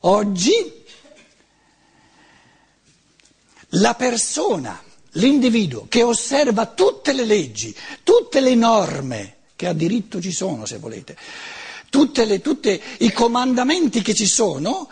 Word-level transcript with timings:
Oggi 0.00 0.84
la 3.74 3.94
persona, 3.94 4.82
l'individuo 5.12 5.86
che 5.88 6.02
osserva 6.02 6.66
tutte 6.66 7.12
le 7.12 7.24
leggi, 7.24 7.76
tutte 8.02 8.40
le 8.40 8.54
norme 8.54 9.36
che 9.56 9.66
a 9.66 9.74
diritto 9.74 10.20
ci 10.20 10.32
sono, 10.32 10.64
se 10.64 10.78
volete, 10.78 11.16
tutti 11.90 12.80
i 12.98 13.12
comandamenti 13.12 14.00
che 14.00 14.14
ci 14.14 14.26
sono, 14.26 14.88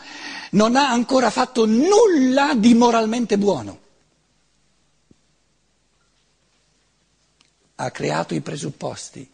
non 0.50 0.76
ha 0.76 0.90
ancora 0.90 1.30
fatto 1.30 1.64
nulla 1.64 2.54
di 2.54 2.74
moralmente 2.74 3.38
buono. 3.38 3.80
Ha 7.76 7.90
creato 7.90 8.34
i 8.34 8.40
presupposti, 8.42 9.26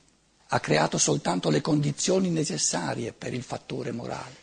ha 0.48 0.60
creato 0.60 0.98
soltanto 0.98 1.50
le 1.50 1.60
condizioni 1.60 2.28
necessarie 2.30 3.12
per 3.12 3.34
il 3.34 3.42
fattore 3.42 3.90
morale. 3.90 4.42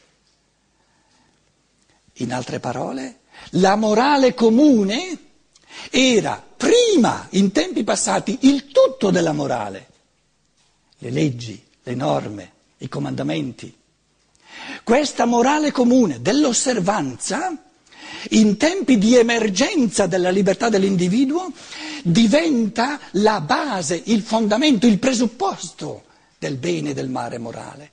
In 2.16 2.34
altre 2.34 2.60
parole, 2.60 3.20
la 3.52 3.76
morale 3.76 4.34
comune 4.34 5.18
era 5.90 6.44
prima, 6.56 7.28
in 7.32 7.52
tempi 7.52 7.84
passati, 7.84 8.40
il 8.42 8.68
tutto 8.68 9.10
della 9.10 9.34
morale, 9.34 9.88
le 11.00 11.10
leggi, 11.10 11.64
le 11.84 11.96
norme, 11.96 12.52
i 12.78 12.88
comandamenti. 12.90 13.76
Questa 14.84 15.26
morale 15.26 15.72
comune 15.72 16.22
dell'osservanza, 16.22 17.56
in 18.32 18.58
tempi 18.58 18.98
di 18.98 19.16
emergenza 19.16 20.06
della 20.06 20.30
libertà 20.30 20.70
dell'individuo, 20.70 21.52
diventa 22.04 23.00
la 23.12 23.42
base, 23.42 24.00
il 24.06 24.22
fondamento, 24.22 24.86
il 24.86 25.00
presupposto 25.00 26.04
del 26.38 26.58
bene 26.58 26.92
e 26.92 26.94
del 26.94 27.10
male 27.10 27.38
morale. 27.38 27.92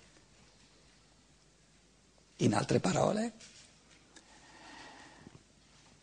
In 2.38 2.54
altre 2.54 2.80
parole, 2.80 3.32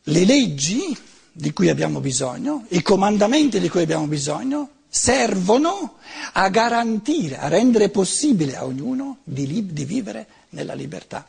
le 0.07 0.25
leggi 0.25 0.95
di 1.31 1.51
cui 1.53 1.69
abbiamo 1.69 1.99
bisogno, 1.99 2.65
i 2.69 2.81
comandamenti 2.81 3.59
di 3.59 3.69
cui 3.69 3.81
abbiamo 3.81 4.05
bisogno, 4.05 4.69
servono 4.87 5.97
a 6.33 6.47
garantire, 6.49 7.37
a 7.37 7.47
rendere 7.47 7.89
possibile 7.89 8.55
a 8.55 8.65
ognuno 8.65 9.17
di, 9.23 9.65
di 9.73 9.85
vivere 9.85 10.27
nella 10.49 10.73
libertà. 10.73 11.27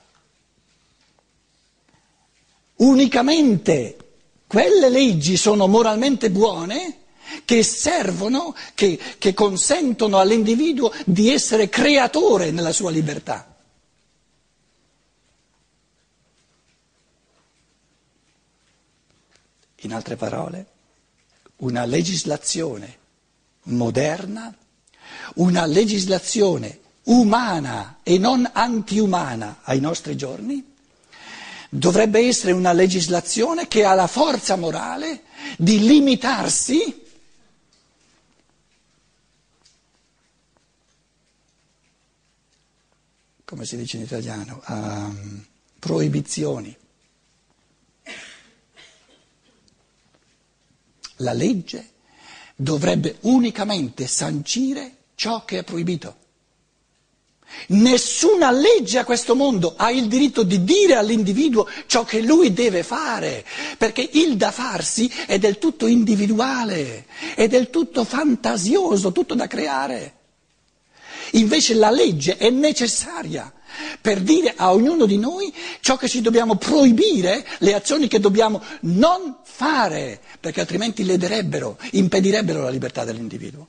Unicamente 2.77 3.97
quelle 4.47 4.89
leggi 4.91 5.37
sono 5.37 5.67
moralmente 5.67 6.31
buone 6.31 6.99
che 7.45 7.65
servono, 7.65 8.55
che, 8.75 8.99
che 9.19 9.35
consentono 9.35 10.19
all'individuo 10.19 10.93
di 11.05 11.31
essere 11.31 11.69
creatore 11.69 12.53
nella 12.53 12.73
sua 12.73 12.91
libertà. 12.91 13.56
In 19.81 19.93
altre 19.93 20.17
parole, 20.17 20.67
una 21.57 21.85
legislazione 21.85 22.99
moderna, 23.65 24.55
una 25.35 25.67
legislazione 25.67 26.81
umana 27.05 27.99
e 28.03 28.19
non 28.19 28.49
antiumana 28.53 29.61
ai 29.63 29.81
nostri 29.81 30.17
giorni, 30.17 30.75
dovrebbe 31.69 32.21
essere 32.27 32.53
una 32.53 32.73
legislazione 32.73 33.69
che 33.69 33.85
ha 33.85 33.95
la 33.95 34.07
forza 34.07 34.57
morale 34.57 35.23
di 35.59 35.81
limitarsi 35.81 37.05
come 43.47 43.65
si 43.65 43.77
dice 43.77 43.97
in 43.97 44.03
italiano, 44.03 44.61
a 44.65 44.75
um, 45.07 45.45
proibizioni. 45.79 46.77
La 51.17 51.33
legge 51.33 51.91
dovrebbe 52.55 53.19
unicamente 53.23 54.07
sancire 54.07 54.97
ciò 55.15 55.45
che 55.45 55.59
è 55.59 55.65
proibito. 55.65 56.25
Nessuna 57.69 58.51
legge 58.51 58.99
a 58.99 59.05
questo 59.05 59.35
mondo 59.35 59.75
ha 59.77 59.91
il 59.91 60.09
diritto 60.09 60.43
di 60.43 60.63
dire 60.65 60.95
all'individuo 60.95 61.67
ciò 61.87 62.05
che 62.05 62.21
lui 62.21 62.53
deve 62.53 62.83
fare, 62.83 63.45
perché 63.79 64.09
il 64.13 64.37
da 64.37 64.51
farsi 64.51 65.11
è 65.27 65.39
del 65.39 65.59
tutto 65.59 65.87
individuale, 65.87 67.07
è 67.35 67.47
del 67.49 67.71
tutto 67.71 68.05
fantasioso, 68.05 69.13
tutto 69.13 69.35
da 69.35 69.47
creare. 69.47 70.15
Invece 71.33 71.75
la 71.75 71.91
legge 71.91 72.37
è 72.37 72.51
necessaria 72.51 73.53
per 74.01 74.21
dire 74.21 74.55
a 74.57 74.73
ognuno 74.73 75.07
di 75.07 75.19
noi 75.19 75.53
ciò 75.81 75.97
che 75.97 76.09
ci 76.09 76.21
dobbiamo 76.21 76.57
proibire, 76.57 77.45
le 77.59 77.75
azioni 77.75 78.09
che 78.09 78.21
dobbiamo 78.21 78.63
non 78.83 79.39
fare, 79.43 80.21
perché 80.41 80.61
altrimenti 80.61 81.05
lederebbero, 81.05 81.79
impedirebbero 81.93 82.63
la 82.63 82.71
libertà 82.71 83.05
dell'individuo. 83.05 83.69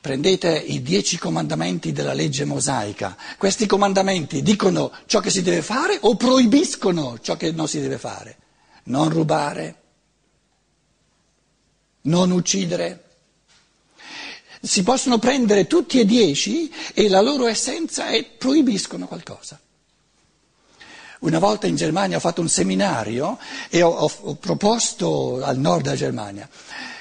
Prendete 0.00 0.56
i 0.56 0.82
dieci 0.82 1.18
comandamenti 1.18 1.90
della 1.90 2.12
legge 2.12 2.44
mosaica. 2.44 3.16
Questi 3.36 3.66
comandamenti 3.66 4.40
dicono 4.40 4.92
ciò 5.06 5.18
che 5.18 5.30
si 5.30 5.42
deve 5.42 5.62
fare 5.62 5.98
o 6.02 6.14
proibiscono 6.14 7.18
ciò 7.20 7.36
che 7.36 7.50
non 7.50 7.66
si 7.66 7.80
deve 7.80 7.98
fare. 7.98 8.36
Non 8.84 9.08
rubare, 9.08 9.74
non 12.02 12.30
uccidere, 12.30 13.05
si 14.66 14.82
possono 14.82 15.18
prendere 15.18 15.66
tutti 15.66 16.00
e 16.00 16.04
dieci 16.04 16.72
e 16.92 17.08
la 17.08 17.20
loro 17.20 17.46
essenza 17.46 18.08
è 18.08 18.24
proibiscono 18.24 19.06
qualcosa. 19.06 19.58
Una 21.20 21.38
volta 21.38 21.66
in 21.66 21.76
Germania 21.76 22.18
ho 22.18 22.20
fatto 22.20 22.40
un 22.40 22.48
seminario 22.48 23.38
e 23.70 23.82
ho, 23.82 23.90
ho, 23.90 24.10
ho 24.20 24.34
proposto 24.34 25.42
al 25.42 25.58
nord 25.58 25.84
della 25.84 25.96
Germania 25.96 26.48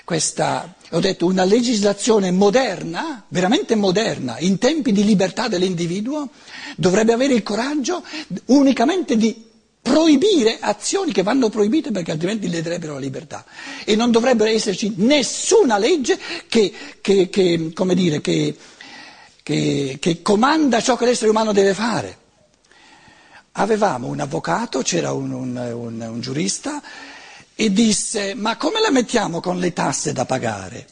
questa, 0.06 0.76
ho 0.92 1.00
detto, 1.00 1.26
una 1.26 1.44
legislazione 1.44 2.30
moderna, 2.30 3.26
veramente 3.30 3.74
moderna, 3.74 4.38
in 4.38 4.59
tempi 4.59 4.92
di 4.92 5.03
libertà 5.03 5.47
dell'individuo, 5.47 6.30
dovrebbe 6.78 7.12
avere 7.12 7.34
il 7.34 7.42
coraggio 7.42 8.03
unicamente 8.46 9.18
di 9.18 9.53
proibire 9.85 10.57
azioni 10.59 11.12
che 11.12 11.22
vanno 11.22 11.50
proibite 11.50 11.91
perché 11.91 12.09
altrimenti 12.09 12.50
lederebbero 12.50 12.94
la 12.94 13.00
libertà. 13.00 13.46
E 13.84 13.96
non 13.96 14.09
dovrebbe 14.09 14.50
esserci 14.50 14.94
nessuna 14.97 15.78
legge 15.78 16.19
che, 16.47 16.73
che, 17.01 17.29
che, 17.29 17.72
dire, 17.94 18.19
che 18.19 18.57
comanda 20.23 20.81
ciò 20.81 20.96
che 20.96 21.06
l'essere 21.06 21.29
umano 21.29 21.53
deve 21.53 21.75
fare. 21.75 22.18
Avevamo 23.51 24.07
un 24.07 24.19
avvocato, 24.19 24.81
c'era 24.81 25.13
un, 25.13 25.31
un, 25.31 25.56
un, 25.56 26.02
un 26.02 26.19
giurista 26.19 26.81
e 27.53 27.72
disse 27.72 28.34
ma 28.34 28.57
come 28.57 28.81
la 28.81 28.90
mettiamo 28.90 29.40
con 29.40 29.59
le 29.59 29.72
tasse 29.72 30.13
da 30.13 30.25
pagare? 30.25 30.88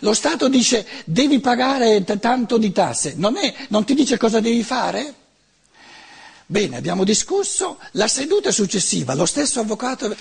Lo 0.00 0.14
Stato 0.14 0.48
dice 0.48 0.86
devi 1.04 1.40
pagare 1.40 2.04
tanto 2.20 2.58
di 2.58 2.70
tasse, 2.70 3.14
non, 3.16 3.36
è, 3.36 3.52
non 3.70 3.84
ti 3.84 3.94
dice 3.94 4.18
cosa 4.18 4.38
devi 4.38 4.62
fare? 4.62 5.25
Bene, 6.48 6.76
abbiamo 6.76 7.02
discusso, 7.02 7.78
la 7.92 8.06
seduta 8.06 8.52
successiva, 8.52 9.14
lo 9.14 9.26
stesso 9.26 9.58
avvocato 9.58 10.14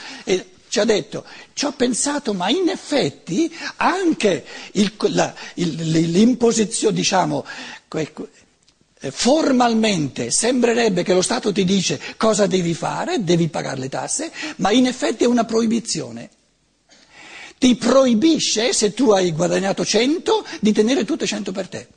ci 0.68 0.80
ha 0.80 0.84
detto, 0.84 1.24
ci 1.54 1.66
ho 1.66 1.72
pensato, 1.72 2.34
ma 2.34 2.50
in 2.50 2.68
effetti 2.68 3.54
anche 3.78 4.44
il, 4.74 4.92
la, 5.10 5.34
il, 5.54 6.10
l'imposizione, 6.10 6.96
diciamo, 6.96 7.46
eh, 7.96 9.12
formalmente 9.12 10.32
sembrerebbe 10.32 11.04
che 11.04 11.14
lo 11.14 11.22
Stato 11.22 11.52
ti 11.52 11.64
dice 11.64 12.02
cosa 12.18 12.48
devi 12.48 12.74
fare, 12.74 13.24
devi 13.24 13.48
pagare 13.48 13.80
le 13.80 13.90
tasse, 13.90 14.32
ma 14.58 14.72
in 14.72 14.88
effetti 14.88 15.26
è 15.26 15.28
una 15.28 15.46
proibizione. 15.46 16.30
Ti 17.58 17.76
proibisce, 17.76 18.74
se 18.74 18.94
tu 18.94 19.12
hai 19.12 19.32
guadagnato 19.32 19.86
100, 19.86 20.46
di 20.60 20.74
tenere 20.74 21.06
tutte 21.06 21.26
100 21.28 21.52
per 21.52 21.68
te 21.70 21.88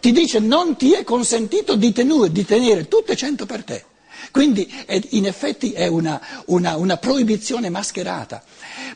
ti 0.00 0.12
dice 0.12 0.38
non 0.38 0.76
ti 0.76 0.92
è 0.92 1.04
consentito 1.04 1.76
di 1.76 1.92
tenere, 1.92 2.30
di 2.30 2.44
tenere 2.44 2.88
tutte 2.88 3.16
cento 3.16 3.46
per 3.46 3.64
te. 3.64 3.84
Quindi 4.30 4.70
in 5.10 5.26
effetti 5.26 5.72
è 5.72 5.86
una, 5.86 6.20
una, 6.46 6.76
una, 6.76 6.96
proibizione 6.96 7.70
mascherata, 7.70 8.42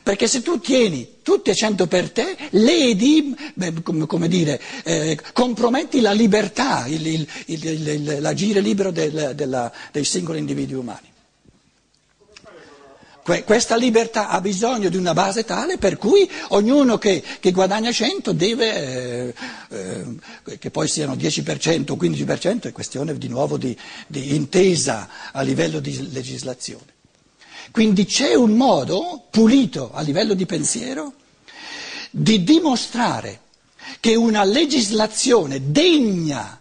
perché 0.03 0.27
se 0.27 0.43
tu 0.43 0.61
tieni 0.61 1.21
tutte 1.23 1.53
e 1.53 1.55
cento 1.55 1.87
per 1.87 2.11
te, 2.11 2.37
ledi, 2.51 3.35
come 3.83 4.29
dire, 4.29 4.61
eh, 4.85 5.19
comprometti 5.33 6.01
la 6.01 6.13
libertà, 6.13 6.87
il, 6.87 7.07
il, 7.07 7.27
il, 7.47 8.21
l'agire 8.21 8.61
libero 8.61 8.91
del, 8.91 9.33
della, 9.35 9.73
dei 9.91 10.05
singoli 10.05 10.39
individui 10.39 10.77
umani. 10.79 11.12
Questa 13.25 13.77
libertà 13.77 14.29
ha 14.29 14.41
bisogno 14.41 14.89
di 14.89 14.97
una 14.97 15.13
base 15.15 15.45
tale 15.45 15.79
per 15.79 15.97
cui 15.97 16.29
ognuno 16.49 16.99
che, 16.99 17.23
che 17.39 17.53
guadagna 17.53 17.93
100 17.93 18.33
deve, 18.33 18.75
eh, 19.29 19.35
eh, 20.45 20.59
che 20.59 20.71
poi 20.73 20.89
siano 20.89 21.15
10% 21.15 21.93
o 21.93 21.97
15%, 21.97 22.63
è 22.63 22.73
questione 22.73 23.17
di 23.17 23.29
nuovo 23.29 23.57
di, 23.59 23.77
di 24.09 24.35
intesa 24.35 25.09
a 25.31 25.41
livello 25.43 25.79
di 25.79 26.11
legislazione. 26.11 26.87
Quindi 27.71 28.07
c'è 28.07 28.35
un 28.35 28.57
modo 28.57 29.25
pulito 29.31 29.93
a 29.95 30.01
livello 30.01 30.35
di 30.35 30.45
pensiero 30.45 31.13
di 32.11 32.43
dimostrare 32.43 33.41
che 34.01 34.17
una 34.17 34.43
legislazione 34.43 35.71
degna 35.71 36.61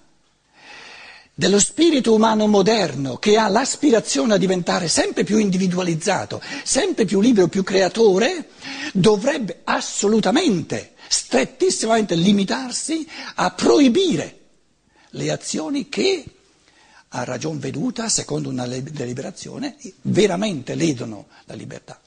dello 1.34 1.60
spirito 1.60 2.14
umano 2.14 2.48
moderno 2.48 3.18
che 3.18 3.38
ha 3.38 3.48
l'aspirazione 3.48 4.34
a 4.34 4.38
diventare 4.38 4.88
sempre 4.88 5.24
più 5.24 5.38
individualizzato, 5.38 6.42
sempre 6.64 7.06
più 7.06 7.22
libero, 7.22 7.48
più 7.48 7.64
creatore, 7.64 8.50
dovrebbe 8.94 9.62
assolutamente, 9.64 10.94
strettissimamente 11.08 12.16
limitarsi 12.16 13.08
a 13.36 13.52
proibire 13.52 14.40
le 15.12 15.32
azioni 15.32 15.90
che, 15.90 16.24
a 17.10 17.24
ragion 17.24 17.60
veduta, 17.60 18.08
secondo 18.08 18.50
una 18.50 18.68
deliberazione, 18.68 19.76
veramente 20.04 20.76
ledono 20.76 21.28
la 21.46 21.56
libertà. 21.56 22.00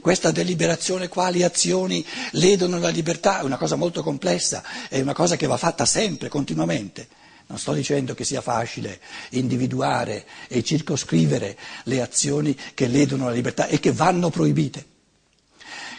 Questa 0.00 0.32
deliberazione 0.32 1.08
quali 1.08 1.42
azioni 1.42 2.04
ledono 2.32 2.78
la 2.78 2.88
libertà 2.88 3.40
è 3.40 3.44
una 3.44 3.56
cosa 3.56 3.76
molto 3.76 4.02
complessa, 4.02 4.62
è 4.88 5.00
una 5.00 5.12
cosa 5.12 5.36
che 5.36 5.46
va 5.46 5.56
fatta 5.56 5.84
sempre, 5.84 6.28
continuamente. 6.28 7.08
Non 7.46 7.58
sto 7.58 7.72
dicendo 7.72 8.14
che 8.14 8.24
sia 8.24 8.40
facile 8.40 9.00
individuare 9.30 10.24
e 10.48 10.62
circoscrivere 10.62 11.56
le 11.84 12.00
azioni 12.00 12.56
che 12.74 12.86
ledono 12.86 13.26
la 13.26 13.32
libertà 13.32 13.66
e 13.66 13.78
che 13.80 13.92
vanno 13.92 14.30
proibite. 14.30 14.92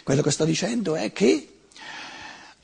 Quello 0.02 0.22
che 0.22 0.30
sto 0.30 0.44
dicendo 0.44 0.96
è 0.96 1.12
che 1.12 1.48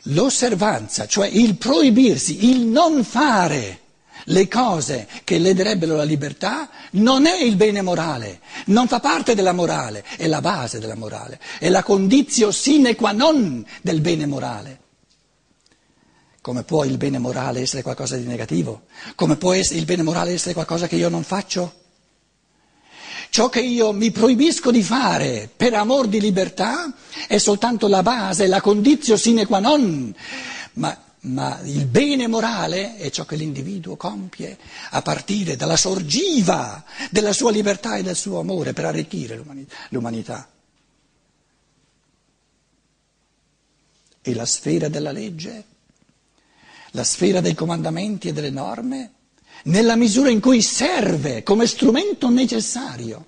l'osservanza, 0.06 1.06
cioè 1.06 1.28
il 1.28 1.56
proibirsi, 1.56 2.50
il 2.50 2.60
non 2.66 3.04
fare 3.04 3.80
le 4.26 4.48
cose 4.48 5.08
che 5.24 5.38
lederebbero 5.38 5.96
la 5.96 6.04
libertà, 6.04 6.68
non 6.92 7.26
è 7.26 7.40
il 7.40 7.56
bene 7.56 7.82
morale, 7.82 8.40
non 8.66 8.86
fa 8.88 9.00
parte 9.00 9.34
della 9.34 9.52
morale, 9.52 10.04
è 10.16 10.26
la 10.26 10.40
base 10.40 10.78
della 10.78 10.94
morale, 10.94 11.40
è 11.58 11.68
la 11.68 11.82
condizio 11.82 12.50
sine 12.50 12.94
qua 12.94 13.12
non 13.12 13.64
del 13.80 14.00
bene 14.00 14.26
morale. 14.26 14.80
Come 16.42 16.64
può 16.64 16.82
il 16.84 16.96
bene 16.96 17.18
morale 17.18 17.60
essere 17.60 17.82
qualcosa 17.82 18.16
di 18.16 18.24
negativo? 18.24 18.86
Come 19.14 19.36
può 19.36 19.54
il 19.54 19.84
bene 19.84 20.02
morale 20.02 20.32
essere 20.32 20.54
qualcosa 20.54 20.88
che 20.88 20.96
io 20.96 21.08
non 21.08 21.22
faccio? 21.22 21.72
Ciò 23.30 23.48
che 23.48 23.60
io 23.60 23.92
mi 23.92 24.10
proibisco 24.10 24.72
di 24.72 24.82
fare 24.82 25.48
per 25.56 25.72
amor 25.72 26.08
di 26.08 26.20
libertà 26.20 26.92
è 27.28 27.38
soltanto 27.38 27.86
la 27.86 28.02
base, 28.02 28.48
la 28.48 28.60
condizio 28.60 29.16
sine 29.16 29.46
qua 29.46 29.60
non, 29.60 30.12
ma, 30.74 31.00
ma 31.20 31.60
il 31.62 31.86
bene 31.86 32.26
morale 32.26 32.96
è 32.96 33.08
ciò 33.10 33.24
che 33.24 33.36
l'individuo 33.36 33.94
compie 33.96 34.58
a 34.90 35.00
partire 35.00 35.54
dalla 35.54 35.76
sorgiva 35.76 36.84
della 37.08 37.32
sua 37.32 37.52
libertà 37.52 37.96
e 37.96 38.02
del 38.02 38.16
suo 38.16 38.40
amore 38.40 38.72
per 38.72 38.86
arricchire 38.86 39.40
l'umanità. 39.90 40.48
E 44.20 44.34
la 44.34 44.44
sfera 44.44 44.88
della 44.88 45.12
legge? 45.12 45.70
La 46.92 47.04
sfera 47.04 47.40
dei 47.40 47.54
comandamenti 47.54 48.28
e 48.28 48.32
delle 48.32 48.50
norme 48.50 49.12
nella 49.64 49.96
misura 49.96 50.30
in 50.30 50.40
cui 50.40 50.62
serve 50.62 51.42
come 51.42 51.66
strumento 51.66 52.28
necessario 52.30 53.26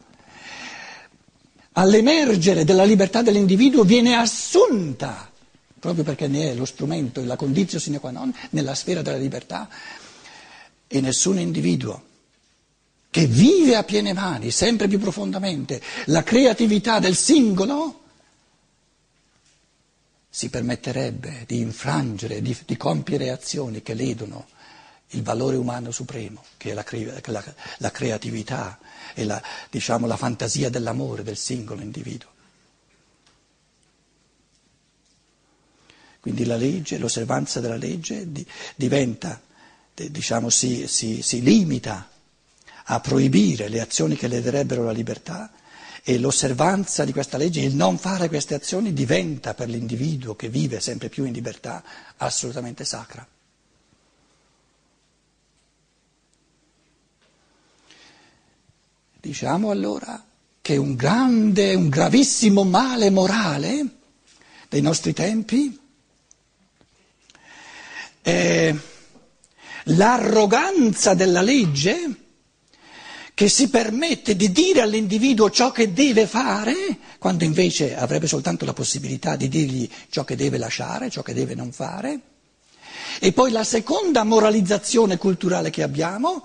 all'emergere 1.72 2.64
della 2.64 2.84
libertà 2.84 3.22
dell'individuo 3.22 3.84
viene 3.84 4.14
assunta, 4.14 5.31
proprio 5.78 6.05
perché 6.05 6.28
ne 6.28 6.50
è 6.50 6.55
lo 6.55 6.64
strumento 6.64 7.20
e 7.20 7.25
la 7.25 7.37
condizione 7.37 7.82
sine 7.82 7.99
qua 8.00 8.11
non, 8.11 8.34
nella 8.50 8.75
sfera 8.75 9.02
della 9.02 9.16
libertà 9.16 9.69
e 10.87 11.00
nessun 11.00 11.38
individuo 11.38 12.12
che 13.10 13.26
vive 13.26 13.76
a 13.76 13.84
piene 13.84 14.12
mani, 14.12 14.50
sempre 14.50 14.88
più 14.88 14.99
profondamente, 14.99 15.81
la 16.06 16.25
creatività 16.25 16.99
del 16.99 17.14
singolo, 17.14 18.04
si 20.36 20.48
permetterebbe 20.50 21.44
di 21.46 21.60
infrangere, 21.60 22.42
di, 22.42 22.58
di, 22.66 22.76
compiere 22.76 23.31
azioni 23.31 23.82
che 23.82 23.94
ledono 23.94 24.48
il 25.10 25.22
valore 25.22 25.54
umano 25.54 25.92
supremo, 25.92 26.42
che 26.56 26.72
è 26.72 26.75
la, 26.75 26.84
la, 27.26 27.54
la 27.78 27.90
creatività 27.92 28.76
e 29.14 29.22
la, 29.22 29.40
diciamo, 29.70 30.08
la 30.08 30.16
fantasia 30.16 30.70
dell'amore 30.70 31.22
del 31.22 31.36
singolo 31.36 31.82
individuo. 31.82 32.31
Quindi 36.19 36.44
la 36.46 36.56
legge, 36.56 36.98
l'osservanza 36.98 37.60
della 37.60 37.76
legge 37.76 38.26
diventa, 38.75 39.40
diciamo, 39.94 40.50
si, 40.50 40.88
si, 40.88 41.22
si 41.22 41.42
limita 41.42 42.10
a 42.86 42.98
proibire 42.98 43.69
le 43.69 43.81
azioni 43.81 44.16
che 44.16 44.26
lederebbero 44.26 44.82
la 44.82 44.90
libertà 44.90 45.52
e 46.06 46.19
l'osservanza 46.19 47.03
di 47.06 47.12
questa 47.12 47.39
legge, 47.39 47.62
il 47.62 47.75
non 47.75 47.97
fare 47.97 48.29
queste 48.29 48.55
azioni 48.55 48.93
diventa 48.93 49.55
per 49.55 49.71
l'individuo 49.71 50.37
che 50.37 50.51
vive 50.51 50.79
sempre 50.79 51.09
più 51.09 51.25
in 51.25 51.33
libertà 51.33 51.83
assolutamente 52.19 52.85
sacra. 52.85 53.27
Diciamo 59.19 59.71
allora 59.71 60.23
che 60.61 60.77
un 60.77 60.95
grande, 60.95 61.73
un 61.75 61.89
gravissimo 61.89 62.65
male 62.65 63.09
morale 63.09 63.87
dei 64.69 64.83
nostri 64.83 65.15
tempi 65.15 65.81
è 68.21 68.75
l'arroganza 69.85 71.15
della 71.15 71.41
legge 71.41 72.24
che 73.34 73.48
si 73.48 73.69
permette 73.69 74.36
di 74.36 74.52
dire 74.52 74.81
all'individuo 74.81 75.50
ciò 75.50 75.72
che 75.72 75.92
deve 75.92 76.26
fare, 76.26 76.98
quando 77.19 77.42
invece 77.42 77.96
avrebbe 77.96 78.28
soltanto 78.28 78.64
la 78.64 78.72
possibilità 78.72 79.34
di 79.34 79.48
dirgli 79.48 79.88
ciò 80.08 80.22
che 80.22 80.36
deve 80.36 80.56
lasciare, 80.56 81.10
ciò 81.10 81.22
che 81.22 81.34
deve 81.34 81.56
non 81.56 81.72
fare. 81.72 82.20
E 83.19 83.32
poi 83.32 83.50
la 83.50 83.64
seconda 83.64 84.25
moralizzazione 84.25 85.19
culturale 85.19 85.70
che 85.70 85.82
abbiamo 85.82 86.44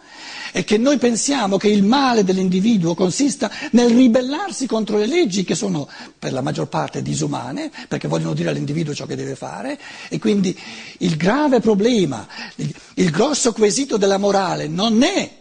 è 0.51 0.63
che 0.63 0.77
noi 0.77 0.97
pensiamo 0.97 1.57
che 1.57 1.67
il 1.67 1.83
male 1.83 2.23
dell'individuo 2.23 2.95
consista 2.95 3.51
nel 3.71 3.93
ribellarsi 3.93 4.65
contro 4.65 4.97
le 4.97 5.05
leggi 5.05 5.43
che 5.43 5.55
sono 5.55 5.87
per 6.17 6.31
la 6.31 6.41
maggior 6.41 6.67
parte 6.67 7.01
disumane, 7.01 7.71
perché 7.87 8.07
vogliono 8.07 8.33
dire 8.33 8.49
all'individuo 8.49 8.95
ciò 8.95 9.05
che 9.05 9.15
deve 9.15 9.35
fare, 9.35 9.79
e 10.09 10.17
quindi 10.17 10.57
il 10.99 11.17
grave 11.17 11.59
problema, 11.59 12.27
il 12.55 13.09
grosso 13.11 13.53
quesito 13.53 13.97
della 13.97 14.17
morale 14.17 14.67
non 14.67 15.03
è 15.03 15.37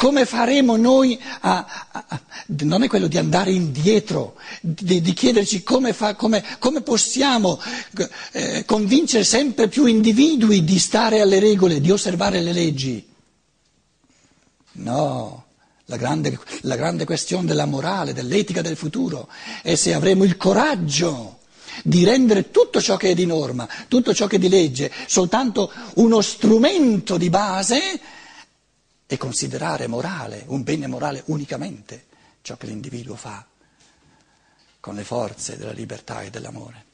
come 0.00 0.24
faremo 0.24 0.78
noi 0.78 1.20
a, 1.40 1.88
a, 1.90 2.04
a, 2.08 2.20
non 2.60 2.82
è 2.82 2.88
quello 2.88 3.06
di 3.06 3.18
andare 3.18 3.50
indietro, 3.52 4.36
di, 4.62 5.02
di 5.02 5.12
chiederci 5.12 5.62
come, 5.62 5.92
fa, 5.92 6.14
come, 6.14 6.42
come 6.58 6.80
possiamo 6.80 7.60
eh, 8.32 8.64
convincere 8.64 9.24
sempre 9.24 9.68
più 9.68 9.84
individui 9.84 10.64
di 10.64 10.78
stare 10.78 11.20
alle 11.20 11.38
regole, 11.38 11.82
di 11.82 11.90
osservare 11.90 12.40
le 12.40 12.52
leggi. 12.54 13.06
No, 14.72 15.44
la 15.84 15.96
grande, 15.98 16.38
la 16.62 16.76
grande 16.76 17.04
questione 17.04 17.44
della 17.44 17.66
morale, 17.66 18.14
dell'etica 18.14 18.62
del 18.62 18.76
futuro 18.76 19.28
è 19.60 19.74
se 19.74 19.92
avremo 19.92 20.24
il 20.24 20.38
coraggio 20.38 21.40
di 21.84 22.04
rendere 22.04 22.50
tutto 22.50 22.80
ciò 22.80 22.96
che 22.96 23.10
è 23.10 23.14
di 23.14 23.26
norma, 23.26 23.68
tutto 23.86 24.14
ciò 24.14 24.26
che 24.26 24.36
è 24.36 24.38
di 24.38 24.48
legge, 24.48 24.90
soltanto 25.06 25.70
uno 25.96 26.22
strumento 26.22 27.18
di 27.18 27.28
base 27.28 28.00
e 29.12 29.16
considerare 29.16 29.88
morale, 29.88 30.44
un 30.46 30.62
bene 30.62 30.86
morale 30.86 31.24
unicamente 31.26 32.06
ciò 32.42 32.56
che 32.56 32.68
l'individuo 32.68 33.16
fa 33.16 33.44
con 34.78 34.94
le 34.94 35.02
forze 35.02 35.56
della 35.56 35.72
libertà 35.72 36.22
e 36.22 36.30
dell'amore. 36.30 36.84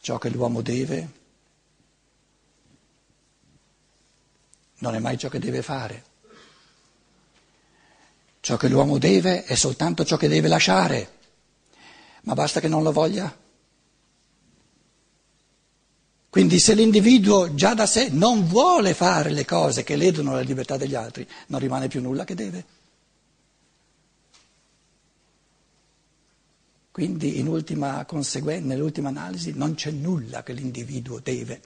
Ciò 0.00 0.18
che 0.18 0.28
l'uomo 0.30 0.60
deve 0.60 1.12
non 4.78 4.96
è 4.96 4.98
mai 4.98 5.16
ciò 5.16 5.28
che 5.28 5.38
deve 5.38 5.62
fare. 5.62 6.04
Ciò 8.40 8.56
che 8.56 8.66
l'uomo 8.66 8.98
deve 8.98 9.44
è 9.44 9.54
soltanto 9.54 10.04
ciò 10.04 10.16
che 10.16 10.26
deve 10.26 10.48
lasciare, 10.48 11.12
ma 12.22 12.34
basta 12.34 12.58
che 12.58 12.66
non 12.66 12.82
lo 12.82 12.90
voglia. 12.90 13.46
Quindi 16.38 16.60
se 16.60 16.74
l'individuo 16.74 17.52
già 17.56 17.74
da 17.74 17.84
sé 17.84 18.10
non 18.10 18.46
vuole 18.46 18.94
fare 18.94 19.32
le 19.32 19.44
cose 19.44 19.82
che 19.82 19.96
ledono 19.96 20.34
la 20.34 20.40
libertà 20.40 20.76
degli 20.76 20.94
altri, 20.94 21.26
non 21.48 21.58
rimane 21.58 21.88
più 21.88 22.00
nulla 22.00 22.22
che 22.22 22.36
deve. 22.36 22.64
Quindi 26.92 27.44
conseguenza, 28.06 28.68
nell'ultima 28.68 29.08
analisi, 29.08 29.52
non 29.56 29.74
c'è 29.74 29.90
nulla 29.90 30.44
che 30.44 30.52
l'individuo 30.52 31.18
deve. 31.18 31.60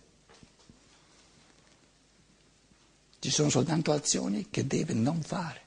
Ci 3.19 3.31
sono 3.31 3.51
soltanto 3.51 3.93
azioni 3.93 4.47
che 4.49 4.67
deve 4.67 4.95
non 4.95 5.21
fare. 5.21 5.61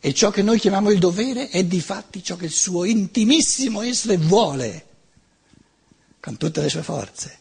E 0.00 0.12
ciò 0.12 0.32
che 0.32 0.42
noi 0.42 0.58
chiamiamo 0.58 0.90
il 0.90 0.98
dovere 0.98 1.48
è 1.48 1.62
di 1.62 1.80
fatti 1.80 2.24
ciò 2.24 2.34
che 2.34 2.46
il 2.46 2.50
suo 2.50 2.82
intimissimo 2.82 3.82
essere 3.82 4.16
vuole 4.16 4.86
con 6.20 6.36
tutte 6.36 6.60
le 6.60 6.68
sue 6.68 6.82
forze, 6.82 7.38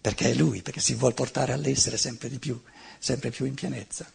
perché 0.00 0.30
è 0.30 0.34
lui, 0.34 0.62
perché 0.62 0.80
si 0.80 0.94
vuole 0.94 1.14
portare 1.14 1.52
all'essere 1.52 1.96
sempre 1.96 2.28
di 2.28 2.38
più, 2.38 2.60
sempre 2.98 3.30
più 3.30 3.44
in 3.44 3.54
pienezza. 3.54 4.10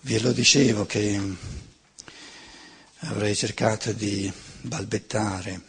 Vi 0.00 0.20
lo 0.20 0.32
dicevo 0.32 0.86
che 0.86 1.20
avrei 3.00 3.34
cercato 3.34 3.92
di 3.92 4.32
balbettare 4.60 5.68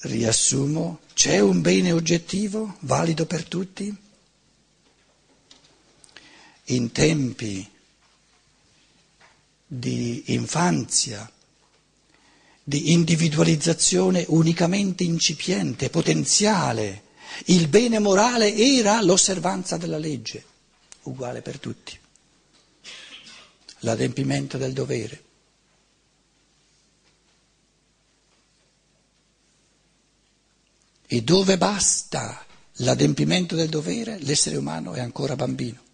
Riassumo, 0.00 1.00
c'è 1.12 1.40
un 1.40 1.60
bene 1.60 1.90
oggettivo 1.90 2.76
valido 2.80 3.26
per 3.26 3.44
tutti? 3.48 3.92
In 6.66 6.92
tempi 6.92 7.68
di 9.66 10.22
infanzia, 10.26 11.28
di 12.68 12.92
individualizzazione 12.92 14.26
unicamente 14.28 15.02
incipiente, 15.02 15.88
potenziale, 15.88 17.04
il 17.46 17.66
bene 17.66 17.98
morale 17.98 18.54
era 18.54 19.00
l'osservanza 19.00 19.78
della 19.78 19.96
legge, 19.96 20.44
uguale 21.04 21.40
per 21.40 21.58
tutti, 21.58 21.98
l'adempimento 23.78 24.58
del 24.58 24.74
dovere. 24.74 25.22
E 31.06 31.22
dove 31.22 31.56
basta 31.56 32.44
l'adempimento 32.80 33.56
del 33.56 33.70
dovere, 33.70 34.18
l'essere 34.20 34.58
umano 34.58 34.92
è 34.92 35.00
ancora 35.00 35.34
bambino. 35.36 35.87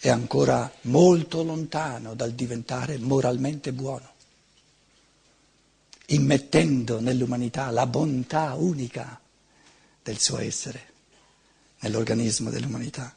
È 0.00 0.08
ancora 0.08 0.72
molto 0.82 1.42
lontano 1.42 2.14
dal 2.14 2.32
diventare 2.32 2.98
moralmente 2.98 3.72
buono, 3.72 4.12
immettendo 6.06 7.00
nell'umanità 7.00 7.70
la 7.70 7.86
bontà 7.86 8.54
unica 8.54 9.20
del 10.02 10.18
suo 10.20 10.38
essere, 10.38 10.92
nell'organismo 11.80 12.50
dell'umanità. 12.50 13.12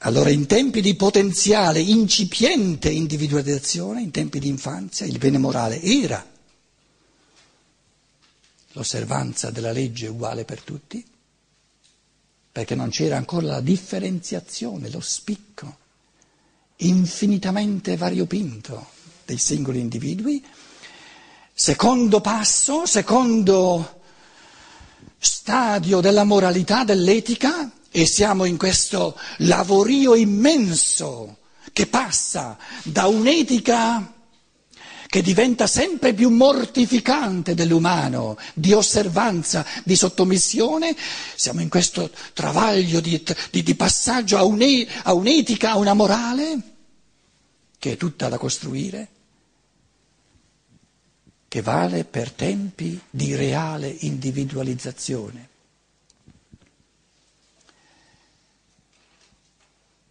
Allora 0.00 0.30
in 0.30 0.46
tempi 0.46 0.80
di 0.80 0.94
potenziale, 0.94 1.80
incipiente 1.80 2.90
individualizzazione, 2.90 4.02
in 4.02 4.10
tempi 4.10 4.40
di 4.40 4.48
infanzia, 4.48 5.06
il 5.06 5.18
bene 5.18 5.38
morale 5.38 5.80
era 5.80 6.34
l'osservanza 8.72 9.50
della 9.50 9.72
legge 9.72 10.08
uguale 10.08 10.44
per 10.44 10.60
tutti, 10.60 11.04
perché 12.56 12.74
non 12.74 12.88
c'era 12.88 13.18
ancora 13.18 13.48
la 13.48 13.60
differenziazione, 13.60 14.88
lo 14.88 15.00
spicco 15.00 15.76
infinitamente 16.76 17.98
variopinto 17.98 18.86
dei 19.26 19.36
singoli 19.36 19.78
individui. 19.78 20.42
Secondo 21.52 22.22
passo, 22.22 22.86
secondo 22.86 24.00
stadio 25.18 26.00
della 26.00 26.24
moralità, 26.24 26.82
dell'etica, 26.84 27.70
e 27.90 28.06
siamo 28.06 28.46
in 28.46 28.56
questo 28.56 29.18
lavorio 29.40 30.14
immenso 30.14 31.36
che 31.74 31.86
passa 31.86 32.56
da 32.84 33.06
un'etica 33.06 34.14
che 35.16 35.22
diventa 35.22 35.66
sempre 35.66 36.12
più 36.12 36.28
mortificante 36.28 37.54
dell'umano, 37.54 38.36
di 38.52 38.74
osservanza, 38.74 39.64
di 39.82 39.96
sottomissione, 39.96 40.94
siamo 41.34 41.62
in 41.62 41.70
questo 41.70 42.10
travaglio 42.34 43.00
di, 43.00 43.24
di, 43.50 43.62
di 43.62 43.74
passaggio 43.74 44.36
a, 44.36 44.44
une, 44.44 44.86
a 45.04 45.14
un'etica, 45.14 45.70
a 45.70 45.78
una 45.78 45.94
morale 45.94 46.60
che 47.78 47.92
è 47.92 47.96
tutta 47.96 48.28
da 48.28 48.36
costruire, 48.36 49.08
che 51.48 51.62
vale 51.62 52.04
per 52.04 52.30
tempi 52.32 53.00
di 53.08 53.34
reale 53.34 53.88
individualizzazione. 53.88 55.48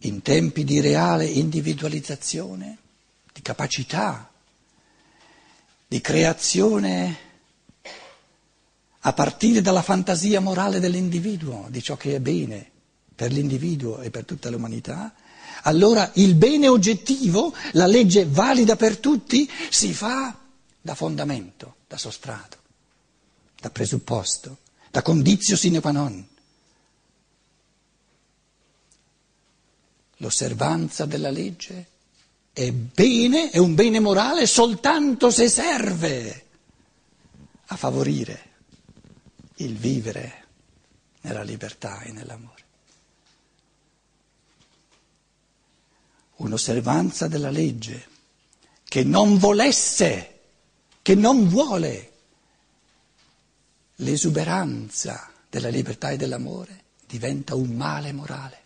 in 0.00 0.22
tempi 0.22 0.62
di 0.62 0.78
reale 0.80 1.26
individualizzazione, 1.26 2.78
di 3.32 3.42
capacità, 3.42 4.30
di 5.86 6.00
creazione 6.00 7.24
a 9.00 9.12
partire 9.12 9.60
dalla 9.60 9.82
fantasia 9.82 10.40
morale 10.40 10.80
dell'individuo, 10.80 11.66
di 11.70 11.80
ciò 11.80 11.96
che 11.96 12.16
è 12.16 12.20
bene 12.20 12.70
per 13.14 13.32
l'individuo 13.32 14.00
e 14.00 14.10
per 14.10 14.24
tutta 14.24 14.50
l'umanità, 14.50 15.14
allora 15.62 16.10
il 16.14 16.34
bene 16.34 16.68
oggettivo, 16.68 17.54
la 17.72 17.86
legge 17.86 18.26
valida 18.26 18.74
per 18.74 18.98
tutti, 18.98 19.48
si 19.70 19.92
fa 19.92 20.36
da 20.80 20.94
fondamento, 20.94 21.76
da 21.86 21.96
sostrato, 21.96 22.58
da 23.60 23.70
presupposto, 23.70 24.58
da 24.90 25.02
condizio 25.02 25.56
sine 25.56 25.80
qua 25.80 25.92
non. 25.92 26.26
L'osservanza 30.18 31.04
della 31.06 31.30
legge 31.30 31.86
è 32.56 32.72
bene, 32.72 33.50
è 33.50 33.58
un 33.58 33.74
bene 33.74 34.00
morale 34.00 34.46
soltanto 34.46 35.30
se 35.30 35.46
serve 35.50 36.46
a 37.66 37.76
favorire 37.76 38.44
il 39.56 39.76
vivere 39.76 40.46
nella 41.20 41.42
libertà 41.42 42.00
e 42.00 42.12
nell'amore. 42.12 42.64
Un'osservanza 46.36 47.28
della 47.28 47.50
legge 47.50 48.08
che 48.84 49.04
non 49.04 49.36
volesse, 49.36 50.40
che 51.02 51.14
non 51.14 51.48
vuole 51.48 52.12
l'esuberanza 53.96 55.30
della 55.50 55.68
libertà 55.68 56.08
e 56.08 56.16
dell'amore, 56.16 56.84
diventa 57.04 57.54
un 57.54 57.68
male 57.76 58.12
morale 58.12 58.64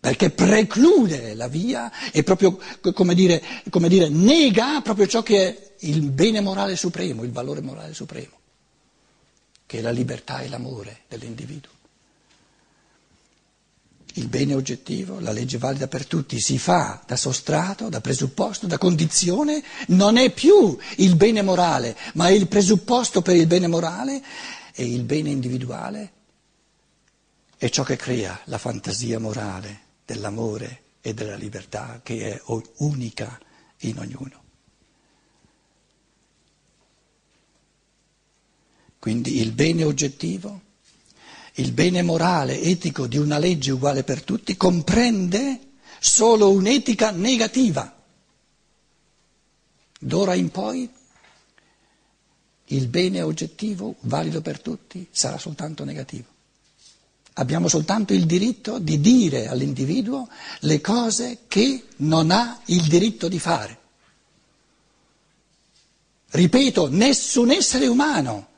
perché 0.00 0.30
preclude 0.30 1.34
la 1.34 1.46
via 1.46 1.92
e 2.10 2.22
proprio, 2.22 2.58
come 2.94 3.14
dire, 3.14 3.42
come 3.68 3.86
dire, 3.86 4.08
nega 4.08 4.80
proprio 4.80 5.06
ciò 5.06 5.22
che 5.22 5.46
è 5.46 5.72
il 5.80 6.10
bene 6.10 6.40
morale 6.40 6.74
supremo, 6.74 7.22
il 7.22 7.30
valore 7.30 7.60
morale 7.60 7.92
supremo, 7.92 8.38
che 9.66 9.78
è 9.78 9.80
la 9.82 9.90
libertà 9.90 10.40
e 10.40 10.48
l'amore 10.48 11.00
dell'individuo. 11.06 11.72
Il 14.14 14.28
bene 14.28 14.54
oggettivo, 14.54 15.20
la 15.20 15.32
legge 15.32 15.58
valida 15.58 15.86
per 15.86 16.06
tutti, 16.06 16.40
si 16.40 16.58
fa 16.58 17.02
da 17.06 17.16
sostrato, 17.16 17.90
da 17.90 18.00
presupposto, 18.00 18.66
da 18.66 18.78
condizione, 18.78 19.62
non 19.88 20.16
è 20.16 20.32
più 20.32 20.76
il 20.96 21.14
bene 21.14 21.42
morale, 21.42 21.94
ma 22.14 22.28
è 22.28 22.32
il 22.32 22.48
presupposto 22.48 23.20
per 23.20 23.36
il 23.36 23.46
bene 23.46 23.66
morale 23.66 24.22
e 24.74 24.84
il 24.84 25.04
bene 25.04 25.28
individuale 25.28 26.12
è 27.58 27.68
ciò 27.68 27.82
che 27.82 27.96
crea 27.96 28.40
la 28.44 28.56
fantasia 28.56 29.18
morale 29.18 29.88
dell'amore 30.10 30.82
e 31.00 31.14
della 31.14 31.36
libertà 31.36 32.00
che 32.02 32.32
è 32.32 32.42
unica 32.78 33.38
in 33.78 33.98
ognuno. 33.98 34.42
Quindi 38.98 39.38
il 39.40 39.52
bene 39.52 39.84
oggettivo, 39.84 40.60
il 41.54 41.72
bene 41.72 42.02
morale, 42.02 42.60
etico 42.60 43.06
di 43.06 43.18
una 43.18 43.38
legge 43.38 43.70
uguale 43.70 44.02
per 44.02 44.22
tutti, 44.24 44.56
comprende 44.56 45.68
solo 46.00 46.50
un'etica 46.50 47.12
negativa. 47.12 47.96
D'ora 49.98 50.34
in 50.34 50.50
poi 50.50 50.90
il 52.64 52.88
bene 52.88 53.22
oggettivo, 53.22 53.94
valido 54.00 54.42
per 54.42 54.60
tutti, 54.60 55.06
sarà 55.10 55.38
soltanto 55.38 55.84
negativo. 55.84 56.39
Abbiamo 57.40 57.68
soltanto 57.68 58.12
il 58.12 58.26
diritto 58.26 58.78
di 58.78 59.00
dire 59.00 59.48
all'individuo 59.48 60.28
le 60.60 60.82
cose 60.82 61.38
che 61.48 61.86
non 61.96 62.30
ha 62.30 62.60
il 62.66 62.82
diritto 62.82 63.28
di 63.28 63.38
fare. 63.38 63.78
Ripeto, 66.32 66.90
nessun 66.90 67.50
essere 67.50 67.86
umano 67.86 68.48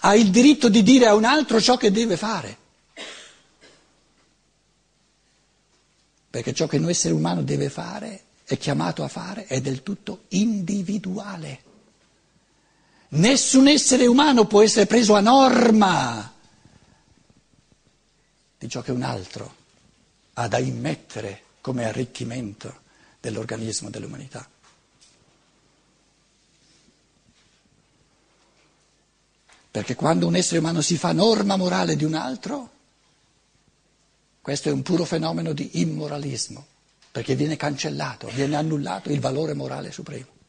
ha 0.00 0.16
il 0.16 0.30
diritto 0.30 0.68
di 0.68 0.82
dire 0.82 1.06
a 1.06 1.14
un 1.14 1.22
altro 1.22 1.60
ciò 1.60 1.76
che 1.76 1.92
deve 1.92 2.16
fare. 2.16 2.56
Perché 6.28 6.52
ciò 6.52 6.66
che 6.66 6.78
un 6.78 6.88
essere 6.88 7.14
umano 7.14 7.42
deve 7.42 7.70
fare, 7.70 8.24
è 8.42 8.58
chiamato 8.58 9.04
a 9.04 9.08
fare, 9.08 9.46
è 9.46 9.60
del 9.60 9.84
tutto 9.84 10.24
individuale. 10.30 11.62
Nessun 13.10 13.68
essere 13.68 14.08
umano 14.08 14.46
può 14.46 14.62
essere 14.62 14.86
preso 14.86 15.14
a 15.14 15.20
norma 15.20 16.31
di 18.62 18.68
ciò 18.68 18.80
che 18.80 18.92
un 18.92 19.02
altro 19.02 19.56
ha 20.34 20.46
da 20.46 20.58
immettere 20.58 21.42
come 21.60 21.84
arricchimento 21.84 22.82
dell'organismo 23.18 23.90
dell'umanità. 23.90 24.48
Perché 29.68 29.96
quando 29.96 30.28
un 30.28 30.36
essere 30.36 30.60
umano 30.60 30.80
si 30.80 30.96
fa 30.96 31.10
norma 31.10 31.56
morale 31.56 31.96
di 31.96 32.04
un 32.04 32.14
altro, 32.14 32.70
questo 34.40 34.68
è 34.68 34.72
un 34.72 34.82
puro 34.82 35.04
fenomeno 35.04 35.52
di 35.52 35.80
immoralismo, 35.80 36.64
perché 37.10 37.34
viene 37.34 37.56
cancellato, 37.56 38.28
viene 38.28 38.54
annullato 38.54 39.10
il 39.10 39.18
valore 39.18 39.54
morale 39.54 39.90
supremo. 39.90 40.41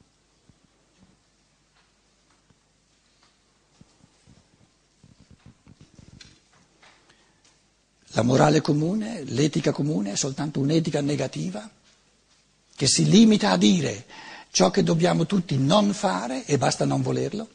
La 8.16 8.22
morale 8.22 8.62
comune, 8.62 9.24
l'etica 9.26 9.72
comune 9.72 10.12
è 10.12 10.16
soltanto 10.16 10.60
un'etica 10.60 11.02
negativa 11.02 11.68
che 12.76 12.88
si 12.88 13.10
limita 13.10 13.50
a 13.52 13.58
dire 13.58 14.06
ciò 14.52 14.70
che 14.70 14.84
dobbiamo 14.84 15.26
tutti 15.26 15.58
non 15.58 15.94
fare 15.94 16.46
e 16.46 16.60
basta 16.60 16.86
non 16.86 17.02
volerlo. 17.02 17.50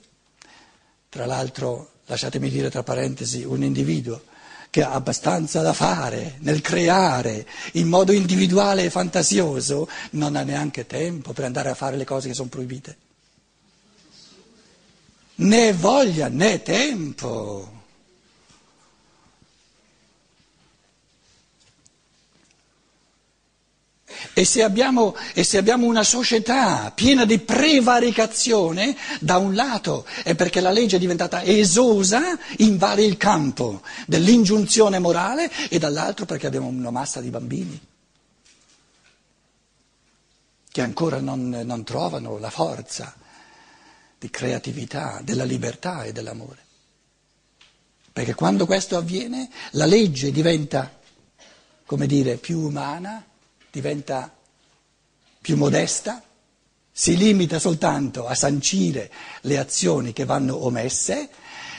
Tra 1.09 1.27
l'altro, 1.27 1.93
lasciatemi 2.07 2.51
dire 2.51 2.71
tra 2.71 2.83
parentesi, 2.83 3.45
un 3.45 3.63
individuo 3.63 4.23
che 4.71 4.83
ha 4.83 4.93
abbastanza 4.93 5.63
da 5.63 5.73
fare 5.73 6.37
nel 6.41 6.61
creare 6.61 7.47
in 7.75 7.89
modo 7.89 8.11
individuale 8.11 8.85
e 8.85 8.91
fantasioso, 8.91 9.89
non 10.11 10.35
ha 10.35 10.43
neanche 10.43 10.87
tempo 10.87 11.33
per 11.33 11.45
andare 11.45 11.71
a 11.71 11.75
fare 11.75 11.97
le 11.97 12.05
cose 12.05 12.27
che 12.29 12.35
sono 12.35 12.49
proibite. 12.49 12.97
Né 15.37 15.73
voglia 15.73 16.27
né 16.27 16.63
tempo. 16.63 17.78
E 24.33 24.45
se, 24.45 24.63
abbiamo, 24.63 25.17
e 25.35 25.45
se, 25.45 25.59
abbiamo, 25.59 25.87
una 25.87 26.05
società 26.05 26.91
piena 26.93 27.25
di 27.25 27.39
prevaricazione, 27.39 28.97
da 29.21 29.39
un 29.39 29.55
lato 29.55 30.07
è 30.23 30.35
perché 30.35 30.61
la 30.61 30.71
legge 30.71 30.97
è 30.97 31.01
diventata 31.01 31.43
esosa, 31.43 32.39
invade 32.59 33.05
il 33.05 33.17
campo 33.17 33.83
dell'ingiunzione 34.07 34.99
morale, 34.99 35.51
e 35.69 35.79
dall'altro 35.79 36.27
perché 36.27 36.47
abbiamo 36.47 36.69
una 36.69 36.91
massa 36.91 37.21
di 37.21 37.31
bambini 37.31 37.81
che 40.71 40.85
ancora 40.85 41.19
non, 41.19 41.49
non 41.65 41.83
trovano 41.83 42.39
la 42.39 42.51
forza 42.51 43.13
di 44.17 44.31
creatività, 44.31 45.21
della 45.25 45.43
libertà 45.43 46.05
e 46.05 46.13
dell'amore. 46.13 46.67
Perché 48.13 48.35
quando 48.35 48.67
questo 48.67 48.97
avviene, 48.97 49.49
la 49.73 49.87
legge 49.87 50.31
diventa, 50.31 51.01
come 51.85 52.07
dire, 52.07 52.37
più 52.37 52.61
umana 52.61 53.25
diventa 53.79 54.35
più 55.41 55.57
modesta, 55.57 56.21
si 56.91 57.17
limita 57.17 57.61
soltanto 57.61 58.27
a 58.27 58.35
sancire 58.35 59.09
le 59.43 59.57
azioni 59.57 60.13
che 60.13 60.25
vanno 60.25 60.65
omesse 60.65 61.29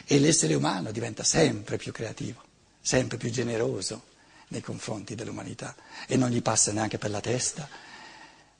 e 0.05 0.17
l'essere 0.17 0.53
umano 0.53 0.91
diventa 0.93 1.23
sempre 1.23 1.75
più 1.75 1.91
creativo, 1.91 2.41
sempre 2.79 3.17
più 3.17 3.29
generoso 3.29 4.03
nei 4.47 4.61
confronti 4.61 5.13
dell'umanità 5.13 5.75
e 6.07 6.15
non 6.15 6.29
gli 6.29 6.41
passa 6.41 6.71
neanche 6.71 6.97
per 6.97 7.09
la 7.09 7.19
testa 7.19 7.67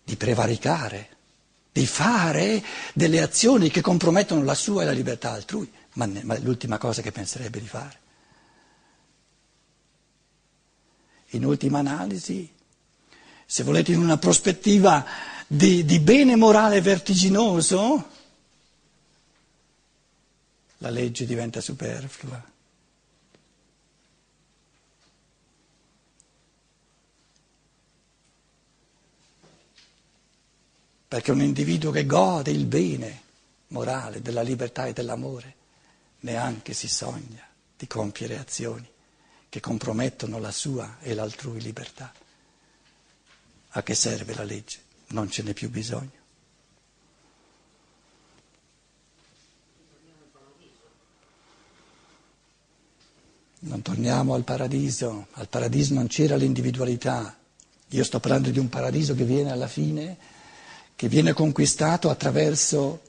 di 0.04 0.18
prevaricare, 0.18 1.08
di 1.72 1.88
fare 1.88 2.62
delle 2.94 3.22
azioni 3.22 3.70
che 3.70 3.80
compromettono 3.80 4.44
la 4.44 4.54
sua 4.54 4.82
e 4.82 4.86
la 4.86 4.92
libertà 4.92 5.32
altrui, 5.32 5.72
ma, 5.94 6.06
ne, 6.06 6.24
ma 6.24 6.36
è 6.36 6.40
l'ultima 6.40 6.78
cosa 6.78 7.02
che 7.02 7.14
penserebbe 7.14 7.62
di 7.62 7.68
fare. 7.68 7.98
In 11.30 11.46
ultima 11.46 11.80
analisi, 11.80 12.58
se 13.52 13.64
volete 13.64 13.92
in 13.94 14.00
una 14.00 14.20
prospettiva 14.20 15.04
di, 15.48 15.84
di 15.84 16.00
bene 16.00 16.36
morale 16.36 16.82
vertiginoso, 16.82 18.08
la 20.78 20.92
legge 20.92 21.26
diventa 21.26 21.60
superflua. 21.60 22.44
Perché 31.08 31.32
un 31.32 31.42
individuo 31.42 31.90
che 31.90 32.06
gode 32.06 32.52
il 32.52 32.66
bene 32.68 33.22
morale 33.70 34.22
della 34.22 34.44
libertà 34.44 34.86
e 34.86 34.94
dell'amore 34.94 35.56
neanche 36.20 36.74
si 36.74 36.88
sogna 36.88 37.44
di 37.76 37.88
compiere 37.88 38.38
azioni 38.38 38.88
che 39.50 39.60
compromettono 39.60 40.38
la 40.38 40.52
sua 40.52 40.98
e 41.00 41.16
l'altrui 41.16 41.60
libertà. 41.62 42.14
A 43.74 43.84
che 43.84 43.94
serve 43.94 44.34
la 44.34 44.44
legge? 44.44 44.80
Non 45.10 45.30
ce 45.30 45.44
n'è 45.44 45.54
più 45.54 45.70
bisogno. 45.70 46.18
Non 53.62 53.82
torniamo 53.82 54.34
al 54.36 54.44
paradiso, 54.44 55.28
al 55.34 55.50
paradiso 55.50 55.94
non 55.94 56.08
c'era 56.08 56.36
l'individualità. 56.38 57.38
Io 57.90 58.04
sto 58.04 58.20
parlando 58.20 58.50
di 58.52 58.60
un 58.60 58.70
paradiso 58.70 59.14
che 59.16 59.26
viene 59.26 59.52
alla 59.52 59.68
fine, 59.68 60.18
che 60.96 61.10
viene 61.10 61.34
conquistato 61.34 62.10
attraverso 62.10 63.02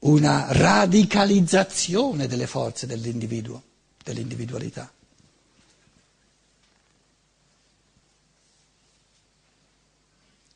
una 0.00 0.46
radicalizzazione 0.50 2.26
delle 2.26 2.46
forze 2.46 2.86
dell'individuo, 2.86 3.62
dell'individualità. 4.02 4.90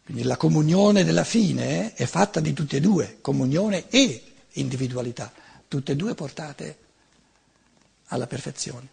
Quindi 0.08 0.24
la 0.24 0.38
comunione 0.38 1.04
della 1.04 1.22
fine 1.22 1.92
è 1.92 2.06
fatta 2.06 2.40
di 2.40 2.54
tutte 2.54 2.78
e 2.78 2.80
due, 2.80 3.18
comunione 3.20 3.90
e 3.90 4.22
individualità, 4.52 5.30
tutte 5.68 5.92
e 5.92 5.96
due 5.96 6.14
portate 6.14 6.78
alla 8.06 8.26
perfezione. 8.26 8.88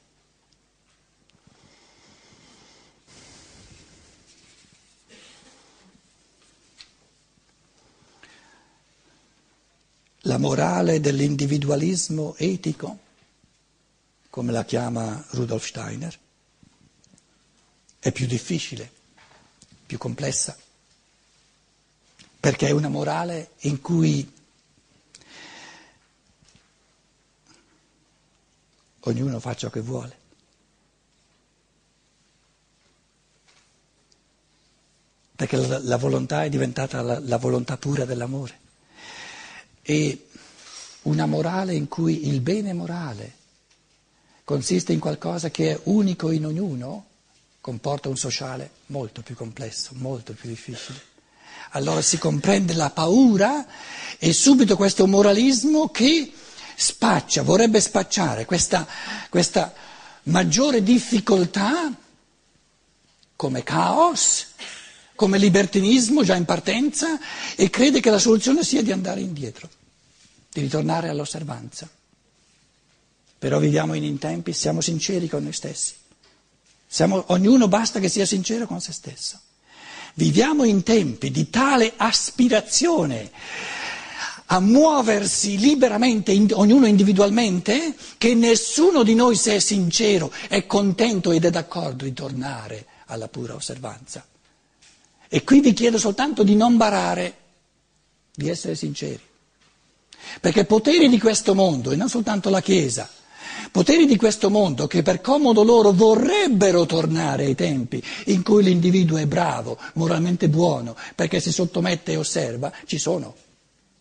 La 10.23 10.38
morale 10.38 10.99
dell'individualismo 10.99 12.36
etico, 12.36 12.99
come 14.30 14.51
la 14.51 14.65
chiama 14.65 15.25
Rudolf 15.30 15.65
Steiner, 15.65 16.19
è 17.99 18.12
più 18.12 18.25
difficile, 18.28 18.91
più 19.86 19.97
complessa 19.97 20.58
perché 22.45 22.67
è 22.67 22.71
una 22.71 22.89
morale 22.89 23.53
in 23.62 23.81
cui 23.81 24.31
ognuno 28.99 29.39
fa 29.39 29.55
ciò 29.55 29.71
che 29.71 29.79
vuole. 29.79 30.17
Perché 35.36 35.58
la, 35.58 35.79
la 35.79 35.97
volontà 35.97 36.43
è 36.43 36.49
diventata 36.49 37.01
la, 37.01 37.17
la 37.17 37.38
volontà 37.38 37.77
pura 37.77 38.05
dell'amore. 38.05 38.60
E 39.81 40.27
una 41.03 41.25
morale 41.25 41.73
in 41.73 41.88
cui 41.88 42.27
il 42.27 42.41
bene 42.41 42.73
morale 42.73 43.34
consiste 44.43 44.93
in 44.93 44.99
qualcosa 44.99 45.49
che 45.49 45.71
è 45.71 45.79
unico 45.86 46.29
in 46.29 46.45
ognuno, 46.45 47.05
comporta 47.60 48.08
un 48.08 48.17
sociale 48.17 48.69
molto 48.88 49.23
più 49.23 49.34
complesso, 49.34 49.93
molto 49.95 50.34
più 50.34 50.47
difficile 50.47 51.13
allora 51.72 52.02
si 52.02 52.18
comprende 52.18 52.74
la 52.74 52.89
paura 52.89 53.65
e 54.18 54.34
subito 54.34 54.76
questo 54.76 55.08
moralismo 55.08 55.89
che 55.89 56.32
spaccia, 56.76 57.41
vorrebbe 57.44 57.80
spacciare 57.80 58.46
questa, 58.46 58.88
questa 59.30 59.74
maggiore 60.24 60.84
difficoltà 60.84 61.91
come 63.36 63.63
caos, 63.63 64.48
come 65.15 65.38
libertinismo 65.38 66.24
già 66.24 66.36
in 66.36 66.46
partenza 66.46 67.20
e 67.56 67.70
crede 67.70 68.00
che 68.00 68.10
la 68.10 68.20
soluzione 68.20 68.63
sia 68.63 68.82
di 68.82 68.91
andare 68.91 69.22
indietro, 69.22 69.70
di 70.52 70.62
ritornare 70.62 71.10
all'osservanza. 71.10 71.89
Però 73.38 73.60
viviamo 73.60 73.94
in 73.94 74.04
intempi, 74.04 74.54
siamo 74.54 74.82
sinceri 74.82 75.28
con 75.28 75.44
noi 75.44 75.54
stessi. 75.54 75.94
Siamo, 76.88 77.24
ognuno 77.28 77.68
basta 77.68 78.00
che 78.00 78.10
sia 78.10 78.26
sincero 78.26 78.65
con 78.65 78.80
se 78.80 78.94
stesso. 78.94 79.39
Viviamo 80.17 80.63
in 80.63 80.82
tempi 80.84 81.30
di 81.30 81.49
tale 81.49 81.91
aspirazione 81.97 83.30
a 84.45 84.62
muoversi 84.62 85.58
liberamente, 85.58 86.32
in, 86.32 86.47
ognuno 86.54 86.86
individualmente, 86.86 87.93
che 88.17 88.34
nessuno 88.34 89.04
di 89.04 89.13
noi, 89.13 89.36
se 89.36 89.56
è 89.56 89.60
sincero, 89.60 90.32
è 90.47 90.65
contento 90.65 91.32
ed 91.34 91.43
è 91.43 91.49
d'accordo 91.49 92.06
di 92.06 92.13
tornare 92.13 92.86
alla 93.08 93.28
pura 93.28 93.56
osservanza. 93.56 94.25
E 95.28 95.43
qui 95.43 95.60
vi 95.60 95.73
chiedo 95.73 95.97
soltanto 95.97 96.43
di 96.43 96.56
non 96.56 96.78
barare, 96.78 97.36
di 98.34 98.47
essere 98.47 98.75
sinceri. 98.75 99.19
Perché 100.39 100.63
poteri 100.63 101.10
di 101.10 101.19
questo 101.19 101.54
mondo, 101.54 101.91
e 101.91 101.97
non 101.97 102.08
soltanto 102.08 102.49
la 102.49 102.62
Chiesa, 102.62 103.10
Poteri 103.76 104.06
di 104.06 104.16
questo 104.16 104.50
mondo 104.50 104.88
che 104.88 105.02
per 105.02 105.20
comodo 105.20 105.62
loro 105.62 105.92
vorrebbero 105.92 106.86
tornare 106.86 107.44
ai 107.44 107.56
tempi 107.56 108.02
in 108.28 108.42
cui 108.42 108.64
l'individuo 108.64 109.18
è 109.18 109.26
bravo, 109.28 109.78
moralmente 109.96 110.48
buono, 110.48 110.96
perché 111.14 111.42
si 111.42 111.52
sottomette 111.52 112.14
e 112.14 112.16
osserva, 112.16 112.72
ci 112.86 112.98
sono. 112.98 113.36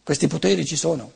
Questi 0.05 0.29
poteri 0.29 0.65
ci 0.65 0.77
sono. 0.77 1.11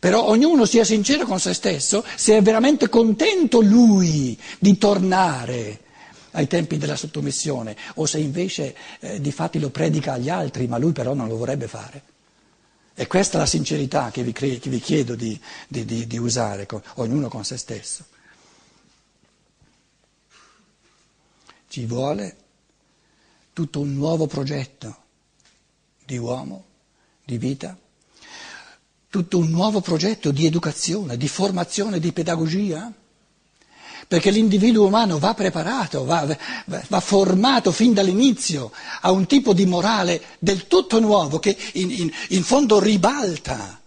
Però 0.00 0.24
ognuno 0.24 0.64
sia 0.64 0.84
sincero 0.84 1.26
con 1.26 1.38
se 1.38 1.52
stesso 1.52 2.02
se 2.16 2.38
è 2.38 2.40
veramente 2.40 2.88
contento 2.88 3.60
lui 3.60 4.40
di 4.58 4.78
tornare 4.78 5.80
ai 6.30 6.46
tempi 6.46 6.78
della 6.78 6.96
sottomissione 6.96 7.76
o 7.96 8.06
se 8.06 8.18
invece 8.18 8.74
eh, 8.98 9.20
di 9.20 9.30
fatti 9.30 9.58
lo 9.58 9.68
predica 9.68 10.14
agli 10.14 10.30
altri, 10.30 10.66
ma 10.66 10.78
lui 10.78 10.92
però 10.92 11.12
non 11.12 11.28
lo 11.28 11.36
vorrebbe 11.36 11.68
fare. 11.68 12.11
E 12.94 13.06
questa 13.06 13.36
è 13.36 13.40
la 13.40 13.46
sincerità 13.46 14.10
che 14.10 14.22
vi, 14.22 14.32
che 14.32 14.58
vi 14.58 14.80
chiedo 14.80 15.14
di, 15.14 15.38
di, 15.66 15.84
di, 15.84 16.06
di 16.06 16.18
usare, 16.18 16.66
con, 16.66 16.82
ognuno 16.96 17.28
con 17.28 17.44
se 17.44 17.56
stesso. 17.56 18.04
Ci 21.68 21.86
vuole 21.86 22.36
tutto 23.52 23.80
un 23.80 23.94
nuovo 23.94 24.26
progetto 24.26 24.96
di 26.04 26.18
uomo, 26.18 26.64
di 27.24 27.38
vita, 27.38 27.78
tutto 29.08 29.38
un 29.38 29.48
nuovo 29.48 29.80
progetto 29.80 30.30
di 30.30 30.44
educazione, 30.46 31.16
di 31.16 31.28
formazione, 31.28 31.98
di 31.98 32.12
pedagogia, 32.12 32.92
perché 34.08 34.30
l'individuo 34.30 34.86
umano 34.86 35.18
va 35.18 35.34
preparato, 35.34 36.04
va, 36.04 36.26
va, 36.66 37.00
formato 37.00 37.72
fin 37.72 37.94
dall'inizio 37.94 38.72
a 39.00 39.10
un 39.10 39.26
tipo 39.26 39.52
di 39.52 39.66
morale 39.66 40.22
del 40.38 40.66
tutto 40.66 41.00
nuovo 41.00 41.38
che 41.38 41.56
in, 41.74 41.90
in, 41.90 42.12
in 42.28 42.42
fondo 42.42 42.78
ribalta 42.78 43.80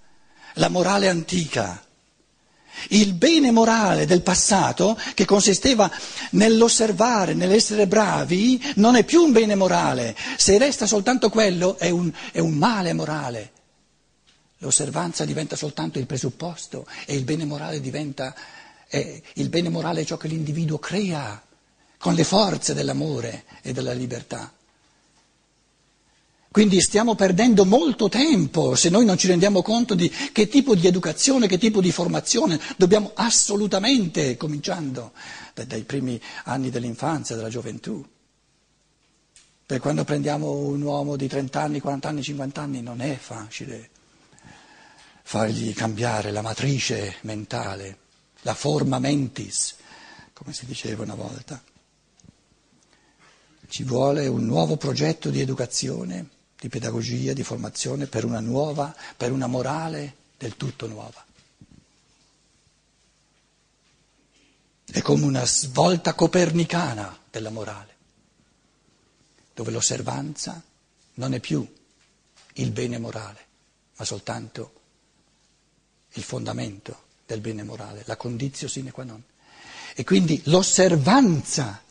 la 0.55 0.69
morale 0.69 1.07
antica. 1.07 1.81
Il 2.89 3.13
bene 3.13 3.51
morale 3.51 4.05
del 4.05 4.21
passato, 4.21 4.99
che 5.13 5.25
consisteva 5.25 5.89
nell'osservare, 6.31 7.33
nell'essere 7.33 7.87
bravi, 7.87 8.61
non 8.75 8.95
è 8.95 9.03
più 9.03 9.23
un 9.23 9.31
bene 9.31 9.55
morale. 9.55 10.15
Se 10.37 10.57
resta 10.57 10.85
soltanto 10.85 11.29
quello, 11.29 11.77
è 11.77 11.89
un, 11.89 12.11
è 12.31 12.39
un 12.39 12.53
male 12.53 12.93
morale. 12.93 13.51
L'osservanza 14.59 15.25
diventa 15.25 15.55
soltanto 15.55 15.99
il 15.99 16.05
presupposto 16.05 16.85
e 17.05 17.15
il 17.15 17.23
bene 17.23 17.45
morale 17.45 17.79
diventa. 17.79 18.35
Eh, 18.87 19.21
il 19.33 19.49
bene 19.49 19.69
morale 19.69 20.01
è 20.01 20.05
ciò 20.05 20.17
che 20.17 20.27
l'individuo 20.27 20.77
crea 20.79 21.41
con 21.97 22.13
le 22.13 22.23
forze 22.23 22.73
dell'amore 22.73 23.45
e 23.61 23.73
della 23.73 23.93
libertà. 23.93 24.53
Quindi 26.55 26.79
stiamo 26.79 27.15
perdendo 27.15 27.65
molto 27.65 28.07
tempo 28.07 28.75
se 28.75 28.89
noi 28.89 29.03
non 29.03 29.17
ci 29.17 29.27
rendiamo 29.27 29.61
conto 29.61 29.93
di 29.93 30.09
che 30.31 30.47
tipo 30.47 30.73
di 30.73 30.87
educazione, 30.87 31.47
che 31.47 31.57
tipo 31.57 31.81
di 31.81 31.91
formazione 31.91 32.57
dobbiamo 32.77 33.11
assolutamente, 33.13 34.37
cominciando 34.37 35.11
dai 35.53 35.83
primi 35.83 36.17
anni 36.45 36.69
dell'infanzia, 36.69 37.35
della 37.35 37.49
gioventù. 37.49 38.01
Per 39.65 39.79
quando 39.79 40.05
prendiamo 40.05 40.51
un 40.51 40.81
uomo 40.81 41.17
di 41.17 41.27
30 41.27 41.59
anni, 41.59 41.79
40 41.81 42.07
anni, 42.07 42.23
50 42.23 42.61
anni 42.61 42.81
non 42.81 43.01
è 43.01 43.17
facile 43.17 43.89
fargli 45.23 45.73
cambiare 45.73 46.31
la 46.31 46.41
matrice 46.41 47.15
mentale, 47.21 47.97
la 48.45 48.53
forma 48.53 48.99
mentis, 48.99 49.75
come 50.33 50.53
si 50.53 50.65
diceva 50.65 51.03
una 51.03 51.15
volta. 51.15 51.61
Ci 53.67 53.83
vuole 53.83 54.27
un 54.27 54.45
nuovo 54.45 54.77
progetto 54.77 55.31
di 55.31 55.41
educazione 55.41 56.29
di 56.59 56.69
pedagogia, 56.69 57.33
di 57.33 57.43
formazione 57.43 58.05
per 58.05 58.23
una 58.23 58.39
nuova, 58.39 58.95
per 59.17 59.31
una 59.31 59.47
morale 59.47 60.15
del 60.37 60.55
tutto 60.57 60.87
nuova. 60.87 61.25
È 64.85 65.01
come 65.01 65.25
una 65.25 65.45
svolta 65.45 66.13
copernicana 66.13 67.19
della 67.29 67.49
morale, 67.49 67.95
dove 69.55 69.71
l'osservanza 69.71 70.63
non 71.15 71.33
è 71.33 71.39
più 71.39 71.67
il 72.53 72.71
bene 72.71 72.99
morale, 72.99 73.45
ma 73.97 74.05
soltanto 74.05 74.73
il 76.13 76.23
fondamento 76.23 77.04
del 77.25 77.41
bene 77.41 77.63
morale, 77.63 78.03
la 78.05 78.15
condizio 78.15 78.67
sine 78.67 78.91
qua 78.91 79.03
non. 79.03 79.21
E 79.95 80.03
quindi 80.03 80.41
l'osservanza 80.45 81.81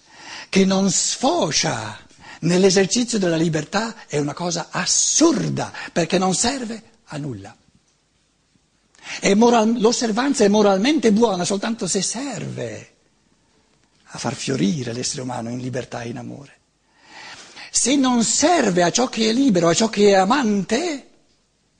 che 0.48 0.64
non 0.64 0.90
sfocia 0.90 1.98
nell'esercizio 2.40 3.18
della 3.18 3.36
libertà 3.36 4.06
è 4.06 4.18
una 4.18 4.34
cosa 4.34 4.68
assurda 4.70 5.72
perché 5.92 6.18
non 6.18 6.34
serve 6.34 6.82
a 7.06 7.16
nulla. 7.16 7.56
Moral, 9.34 9.80
l'osservanza 9.80 10.44
è 10.44 10.48
moralmente 10.48 11.12
buona 11.12 11.44
soltanto 11.44 11.86
se 11.86 12.02
serve 12.02 12.92
a 14.04 14.18
far 14.18 14.34
fiorire 14.34 14.92
l'essere 14.92 15.22
umano 15.22 15.50
in 15.50 15.58
libertà 15.58 16.02
e 16.02 16.08
in 16.08 16.18
amore. 16.18 16.58
Se 17.70 17.96
non 17.96 18.22
serve 18.22 18.82
a 18.82 18.90
ciò 18.90 19.08
che 19.08 19.28
è 19.28 19.32
libero, 19.32 19.68
a 19.68 19.74
ciò 19.74 19.88
che 19.88 20.10
è 20.10 20.14
amante, 20.14 21.08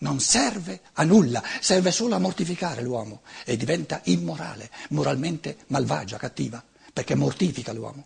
non 0.04 0.20
serve 0.20 0.82
a 0.92 1.02
nulla, 1.02 1.42
serve 1.60 1.90
solo 1.90 2.14
a 2.14 2.18
mortificare 2.18 2.82
l'uomo 2.82 3.22
e 3.44 3.56
diventa 3.56 4.02
immorale, 4.04 4.70
moralmente 4.90 5.56
malvagia, 5.68 6.18
cattiva, 6.18 6.62
perché 6.92 7.14
mortifica 7.14 7.72
l'uomo. 7.72 8.04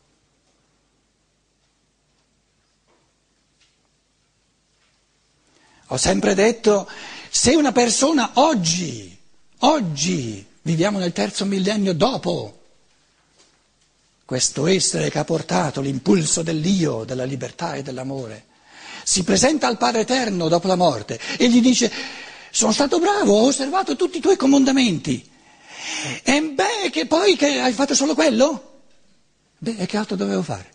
Ho 5.88 5.96
sempre 5.96 6.34
detto, 6.34 6.88
se 7.30 7.54
una 7.56 7.72
persona 7.72 8.30
oggi, 8.34 9.18
oggi, 9.58 10.46
viviamo 10.62 10.98
nel 10.98 11.12
terzo 11.12 11.44
millennio 11.46 11.94
dopo, 11.94 12.60
questo 14.24 14.66
essere 14.66 15.10
che 15.10 15.18
ha 15.18 15.24
portato 15.24 15.80
l'impulso 15.80 16.42
dell'io, 16.42 17.04
della 17.04 17.24
libertà 17.24 17.74
e 17.74 17.82
dell'amore, 17.82 18.44
si 19.08 19.22
presenta 19.22 19.66
al 19.66 19.78
Padre 19.78 20.02
Eterno 20.02 20.48
dopo 20.48 20.66
la 20.66 20.76
morte 20.76 21.18
e 21.38 21.48
gli 21.48 21.62
dice, 21.62 21.90
sono 22.50 22.72
stato 22.72 22.98
bravo, 22.98 23.38
ho 23.38 23.46
osservato 23.46 23.96
tutti 23.96 24.18
i 24.18 24.20
tuoi 24.20 24.36
comandamenti. 24.36 25.26
E 26.22 26.42
beh, 26.42 26.90
che 26.90 27.06
poi 27.06 27.34
che 27.34 27.58
hai 27.58 27.72
fatto 27.72 27.94
solo 27.94 28.14
quello? 28.14 28.82
Beh, 29.56 29.76
e 29.78 29.86
che 29.86 29.96
altro 29.96 30.14
dovevo 30.14 30.42
fare? 30.42 30.66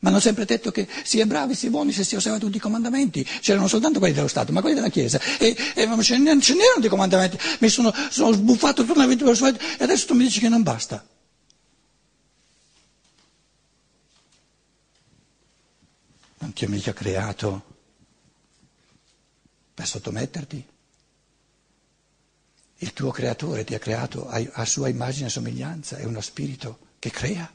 Ma 0.00 0.08
hanno 0.08 0.18
sempre 0.18 0.44
detto 0.44 0.72
che 0.72 0.88
si 1.04 1.20
è 1.20 1.24
bravi, 1.24 1.54
si 1.54 1.68
è 1.68 1.70
buoni 1.70 1.92
se 1.92 2.02
si 2.02 2.16
osserva 2.16 2.38
tutti 2.38 2.56
i 2.56 2.60
comandamenti. 2.60 3.24
C'erano 3.40 3.68
soltanto 3.68 4.00
quelli 4.00 4.14
dello 4.14 4.26
Stato, 4.26 4.50
ma 4.50 4.60
quelli 4.60 4.74
della 4.74 4.88
Chiesa. 4.88 5.20
E, 5.38 5.56
e 5.74 6.02
ce, 6.02 6.18
n'erano, 6.18 6.80
dei 6.80 6.88
comandamenti. 6.88 7.38
Mi 7.60 7.68
sono, 7.68 7.94
sono 8.10 8.32
sbuffato 8.32 8.84
tutta 8.84 8.98
la 8.98 9.06
vita 9.06 9.24
e 9.24 9.84
adesso 9.84 10.06
tu 10.06 10.14
mi 10.14 10.24
dici 10.24 10.40
che 10.40 10.48
non 10.48 10.64
basta. 10.64 11.04
Ti 16.58 16.64
ho 16.64 16.68
mica 16.68 16.92
creato 16.92 17.62
per 19.72 19.86
sottometterti. 19.86 20.68
Il 22.78 22.92
tuo 22.92 23.12
creatore 23.12 23.62
ti 23.62 23.76
ha 23.76 23.78
creato 23.78 24.28
a 24.28 24.64
sua 24.64 24.88
immagine 24.88 25.28
e 25.28 25.30
somiglianza, 25.30 25.98
è 25.98 26.04
uno 26.04 26.20
spirito 26.20 26.94
che 26.98 27.10
crea. 27.10 27.48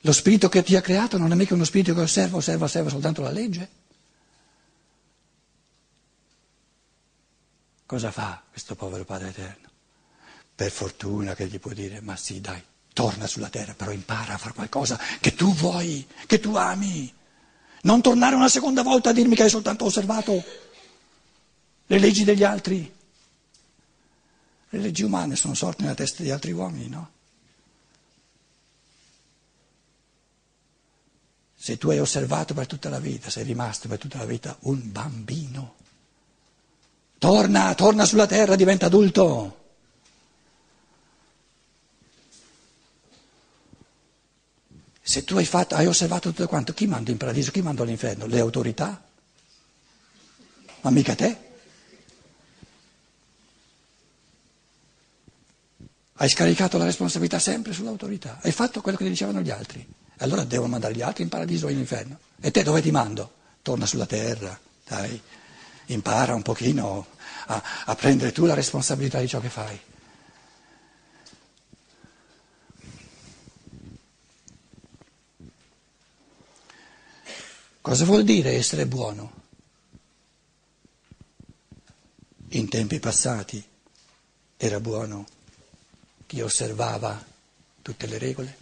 Lo 0.00 0.12
spirito 0.12 0.48
che 0.48 0.62
ti 0.62 0.74
ha 0.76 0.80
creato 0.80 1.18
non 1.18 1.30
è 1.30 1.34
mica 1.34 1.52
uno 1.52 1.64
spirito 1.64 1.92
che 1.92 2.00
osserva, 2.00 2.38
osserva, 2.38 2.64
osserva 2.64 2.88
soltanto 2.88 3.20
la 3.20 3.32
legge. 3.32 3.68
Cosa 7.84 8.10
fa 8.10 8.42
questo 8.48 8.74
povero 8.76 9.04
Padre 9.04 9.28
Eterno? 9.28 9.68
Per 10.54 10.70
fortuna 10.70 11.34
che 11.34 11.48
gli 11.48 11.58
può 11.58 11.74
dire, 11.74 12.00
ma 12.00 12.16
sì, 12.16 12.40
dai, 12.40 12.64
torna 12.96 13.26
sulla 13.26 13.50
terra, 13.50 13.74
però 13.74 13.92
impara 13.92 14.32
a 14.32 14.38
fare 14.38 14.54
qualcosa 14.54 14.98
che 15.20 15.34
tu 15.34 15.54
vuoi, 15.54 16.06
che 16.26 16.40
tu 16.40 16.56
ami. 16.56 17.12
Non 17.82 18.00
tornare 18.00 18.34
una 18.34 18.48
seconda 18.48 18.82
volta 18.82 19.10
a 19.10 19.12
dirmi 19.12 19.34
che 19.34 19.42
hai 19.42 19.50
soltanto 19.50 19.84
osservato 19.84 20.42
le 21.86 21.98
leggi 21.98 22.24
degli 22.24 22.42
altri. 22.42 22.90
Le 24.70 24.78
leggi 24.78 25.02
umane 25.02 25.36
sono 25.36 25.52
sorte 25.52 25.82
nella 25.82 25.94
testa 25.94 26.22
di 26.22 26.30
altri 26.30 26.52
uomini, 26.52 26.88
no? 26.88 27.10
Se 31.54 31.76
tu 31.76 31.90
hai 31.90 31.98
osservato 31.98 32.54
per 32.54 32.66
tutta 32.66 32.88
la 32.88 32.98
vita, 32.98 33.28
sei 33.28 33.44
rimasto 33.44 33.88
per 33.88 33.98
tutta 33.98 34.16
la 34.16 34.24
vita 34.24 34.56
un 34.60 34.90
bambino. 34.90 35.74
Torna, 37.18 37.74
torna 37.74 38.06
sulla 38.06 38.26
terra, 38.26 38.56
diventa 38.56 38.86
adulto. 38.86 39.64
Se 45.08 45.22
tu 45.22 45.36
hai, 45.36 45.44
fatto, 45.44 45.76
hai 45.76 45.86
osservato 45.86 46.30
tutto 46.30 46.48
quanto, 46.48 46.74
chi 46.74 46.88
manda 46.88 47.12
in 47.12 47.16
paradiso, 47.16 47.52
chi 47.52 47.62
manda 47.62 47.84
all'inferno? 47.84 48.26
Le 48.26 48.40
autorità? 48.40 49.00
Ma 50.80 50.90
mica 50.90 51.14
te. 51.14 51.38
Hai 56.14 56.28
scaricato 56.28 56.76
la 56.76 56.86
responsabilità 56.86 57.38
sempre 57.38 57.72
sull'autorità, 57.72 58.40
hai 58.42 58.50
fatto 58.50 58.80
quello 58.80 58.96
che 58.96 59.04
ti 59.04 59.10
dicevano 59.10 59.40
gli 59.42 59.50
altri. 59.50 59.86
Allora 60.18 60.42
devo 60.42 60.66
mandare 60.66 60.92
gli 60.92 61.02
altri 61.02 61.22
in 61.22 61.28
paradiso 61.28 61.66
o 61.66 61.70
in 61.70 61.78
inferno. 61.78 62.18
E 62.40 62.50
te 62.50 62.64
dove 62.64 62.82
ti 62.82 62.90
mando? 62.90 63.30
Torna 63.62 63.86
sulla 63.86 64.06
terra, 64.06 64.58
dai, 64.84 65.20
impara 65.86 66.34
un 66.34 66.42
pochino 66.42 67.06
a, 67.46 67.62
a 67.84 67.94
prendere 67.94 68.32
tu 68.32 68.44
la 68.44 68.54
responsabilità 68.54 69.20
di 69.20 69.28
ciò 69.28 69.38
che 69.38 69.50
fai. 69.50 69.78
Cosa 77.86 78.04
vuol 78.04 78.24
dire 78.24 78.50
essere 78.56 78.84
buono? 78.84 79.32
In 82.48 82.68
tempi 82.68 82.98
passati 82.98 83.64
era 84.56 84.80
buono 84.80 85.24
chi 86.26 86.40
osservava 86.40 87.24
tutte 87.82 88.08
le 88.08 88.18
regole? 88.18 88.56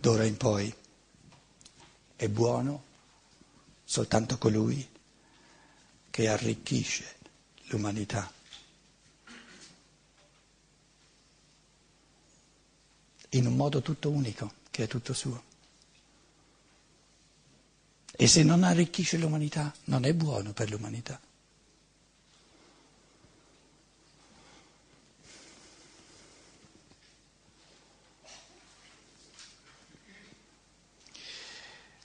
D'ora 0.00 0.24
in 0.24 0.38
poi 0.38 0.74
è 2.16 2.28
buono 2.30 2.82
soltanto 3.84 4.38
colui 4.38 4.88
che 6.08 6.28
arricchisce 6.28 7.16
l'umanità. 7.64 8.32
In 13.30 13.46
un 13.46 13.56
modo 13.56 13.80
tutto 13.80 14.10
unico, 14.10 14.52
che 14.70 14.84
è 14.84 14.86
tutto 14.86 15.12
suo. 15.12 15.42
E 18.12 18.26
se 18.26 18.42
non 18.42 18.64
arricchisce 18.64 19.16
l'umanità, 19.16 19.72
non 19.84 20.04
è 20.04 20.12
buono 20.12 20.52
per 20.52 20.70
l'umanità. 20.70 21.18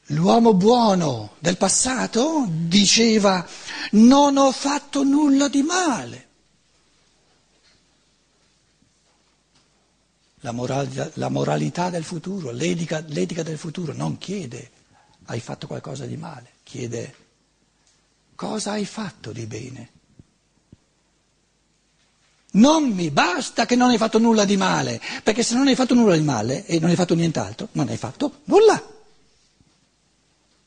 L'uomo 0.10 0.54
buono 0.54 1.36
del 1.40 1.58
passato 1.58 2.46
diceva 2.48 3.46
non 3.92 4.38
ho 4.38 4.52
fatto 4.52 5.04
nulla 5.04 5.48
di 5.48 5.64
male. 5.64 6.25
La 10.46 10.52
moralità, 10.52 11.10
la 11.16 11.30
moralità 11.30 11.90
del 11.90 12.04
futuro, 12.04 12.52
l'etica, 12.52 13.04
l'etica 13.08 13.42
del 13.42 13.58
futuro 13.58 13.94
non 13.94 14.20
chiede 14.20 14.70
hai 15.26 15.40
fatto 15.40 15.66
qualcosa 15.66 16.06
di 16.06 16.18
male, 16.18 16.52
chiede 16.62 17.16
cosa 18.36 18.74
hai 18.74 18.86
fatto 18.86 19.32
di 19.32 19.48
bene. 19.48 19.90
Non 22.52 22.92
mi 22.92 23.10
basta 23.10 23.66
che 23.66 23.76
non 23.76 23.90
hai 23.90 23.98
fatto 23.98 24.20
nulla 24.20 24.46
di 24.46 24.56
male, 24.56 25.02
perché 25.24 25.42
se 25.42 25.56
non 25.56 25.66
hai 25.66 25.74
fatto 25.74 25.96
nulla 25.96 26.16
di 26.16 26.22
male 26.22 26.64
e 26.68 26.78
non 26.78 26.92
hai 26.92 26.96
fatto 26.96 27.16
nient'altro, 27.16 27.70
non 27.72 27.90
hai 27.90 27.98
fatto 27.98 28.42
nulla. 28.44 28.80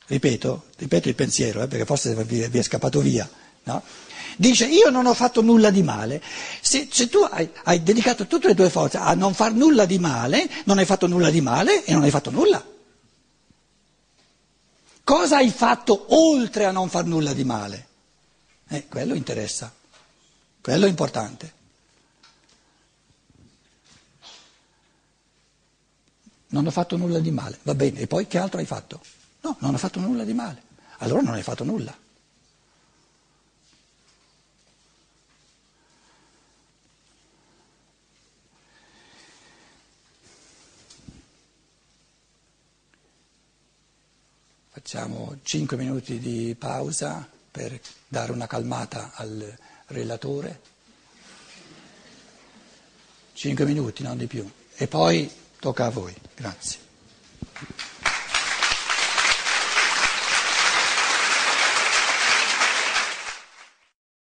Ripeto, 0.07 0.65
ripeto 0.77 1.09
il 1.09 1.15
pensiero, 1.15 1.63
eh, 1.63 1.69
perché 1.69 1.85
forse 1.85 2.17
vi, 2.25 2.41
è 2.41 2.63
scappato 2.63 3.01
via. 3.01 3.31
No? 3.63 3.83
Dice, 4.41 4.67
io 4.67 4.89
non 4.91 5.07
ho 5.07 5.15
fatto 5.15 5.43
nulla 5.43 5.71
di 5.71 5.83
male. 5.83 6.23
Se, 6.61 6.87
se 6.89 7.09
tu 7.09 7.19
hai, 7.29 7.51
hai 7.65 7.83
dedicato 7.83 8.29
tutte 8.29 8.47
le 8.47 8.55
tue 8.55 8.71
forze 8.71 8.97
a 8.97 9.13
non 9.15 9.35
far 9.35 9.53
nulla 9.53 9.85
di 9.85 9.99
male, 9.99 10.49
non 10.65 10.79
hai 10.79 10.85
fatto 10.85 11.09
nulla 11.09 11.29
di 11.29 11.41
male 11.41 11.85
e 11.85 11.93
non 11.93 12.05
hai 12.05 12.11
fatto 12.11 12.31
nulla. 12.31 12.65
Cosa 15.03 15.39
hai 15.39 15.51
fatto 15.51 16.15
oltre 16.15 16.67
a 16.67 16.71
non 16.71 16.89
far 16.89 17.05
nulla 17.05 17.33
di 17.33 17.43
male? 17.43 17.87
Eh, 18.69 18.87
quello 18.87 19.15
interessa, 19.15 19.75
quello 20.61 20.87
è 20.87 20.89
importante. 20.89 21.53
Non 26.51 26.65
ho 26.65 26.71
fatto 26.71 26.97
nulla 26.97 27.19
di 27.19 27.33
male, 27.33 27.59
va 27.63 27.75
bene, 27.75 27.99
e 27.99 28.07
poi 28.07 28.29
che 28.29 28.39
altro 28.39 28.61
hai 28.61 28.67
fatto? 28.67 29.01
No, 29.41 29.57
non 29.59 29.75
ho 29.75 29.79
fatto 29.79 29.99
nulla 29.99 30.23
di 30.23 30.33
male, 30.33 30.63
allora 30.99 31.23
non 31.23 31.35
hai 31.35 31.43
fatto 31.43 31.65
nulla. 31.65 32.07
Facciamo 44.91 45.37
5 45.43 45.77
minuti 45.77 46.19
di 46.19 46.57
pausa 46.59 47.29
per 47.51 47.79
dare 48.09 48.33
una 48.33 48.47
calmata 48.47 49.11
al 49.17 49.55
relatore. 49.89 50.61
5 53.35 53.67
minuti, 53.67 54.03
non 54.03 54.17
di 54.17 54.27
più. 54.27 54.51
E 54.77 54.89
poi 54.89 55.31
tocca 55.61 55.85
a 55.85 55.91
voi. 55.91 56.15
Grazie. 56.35 56.79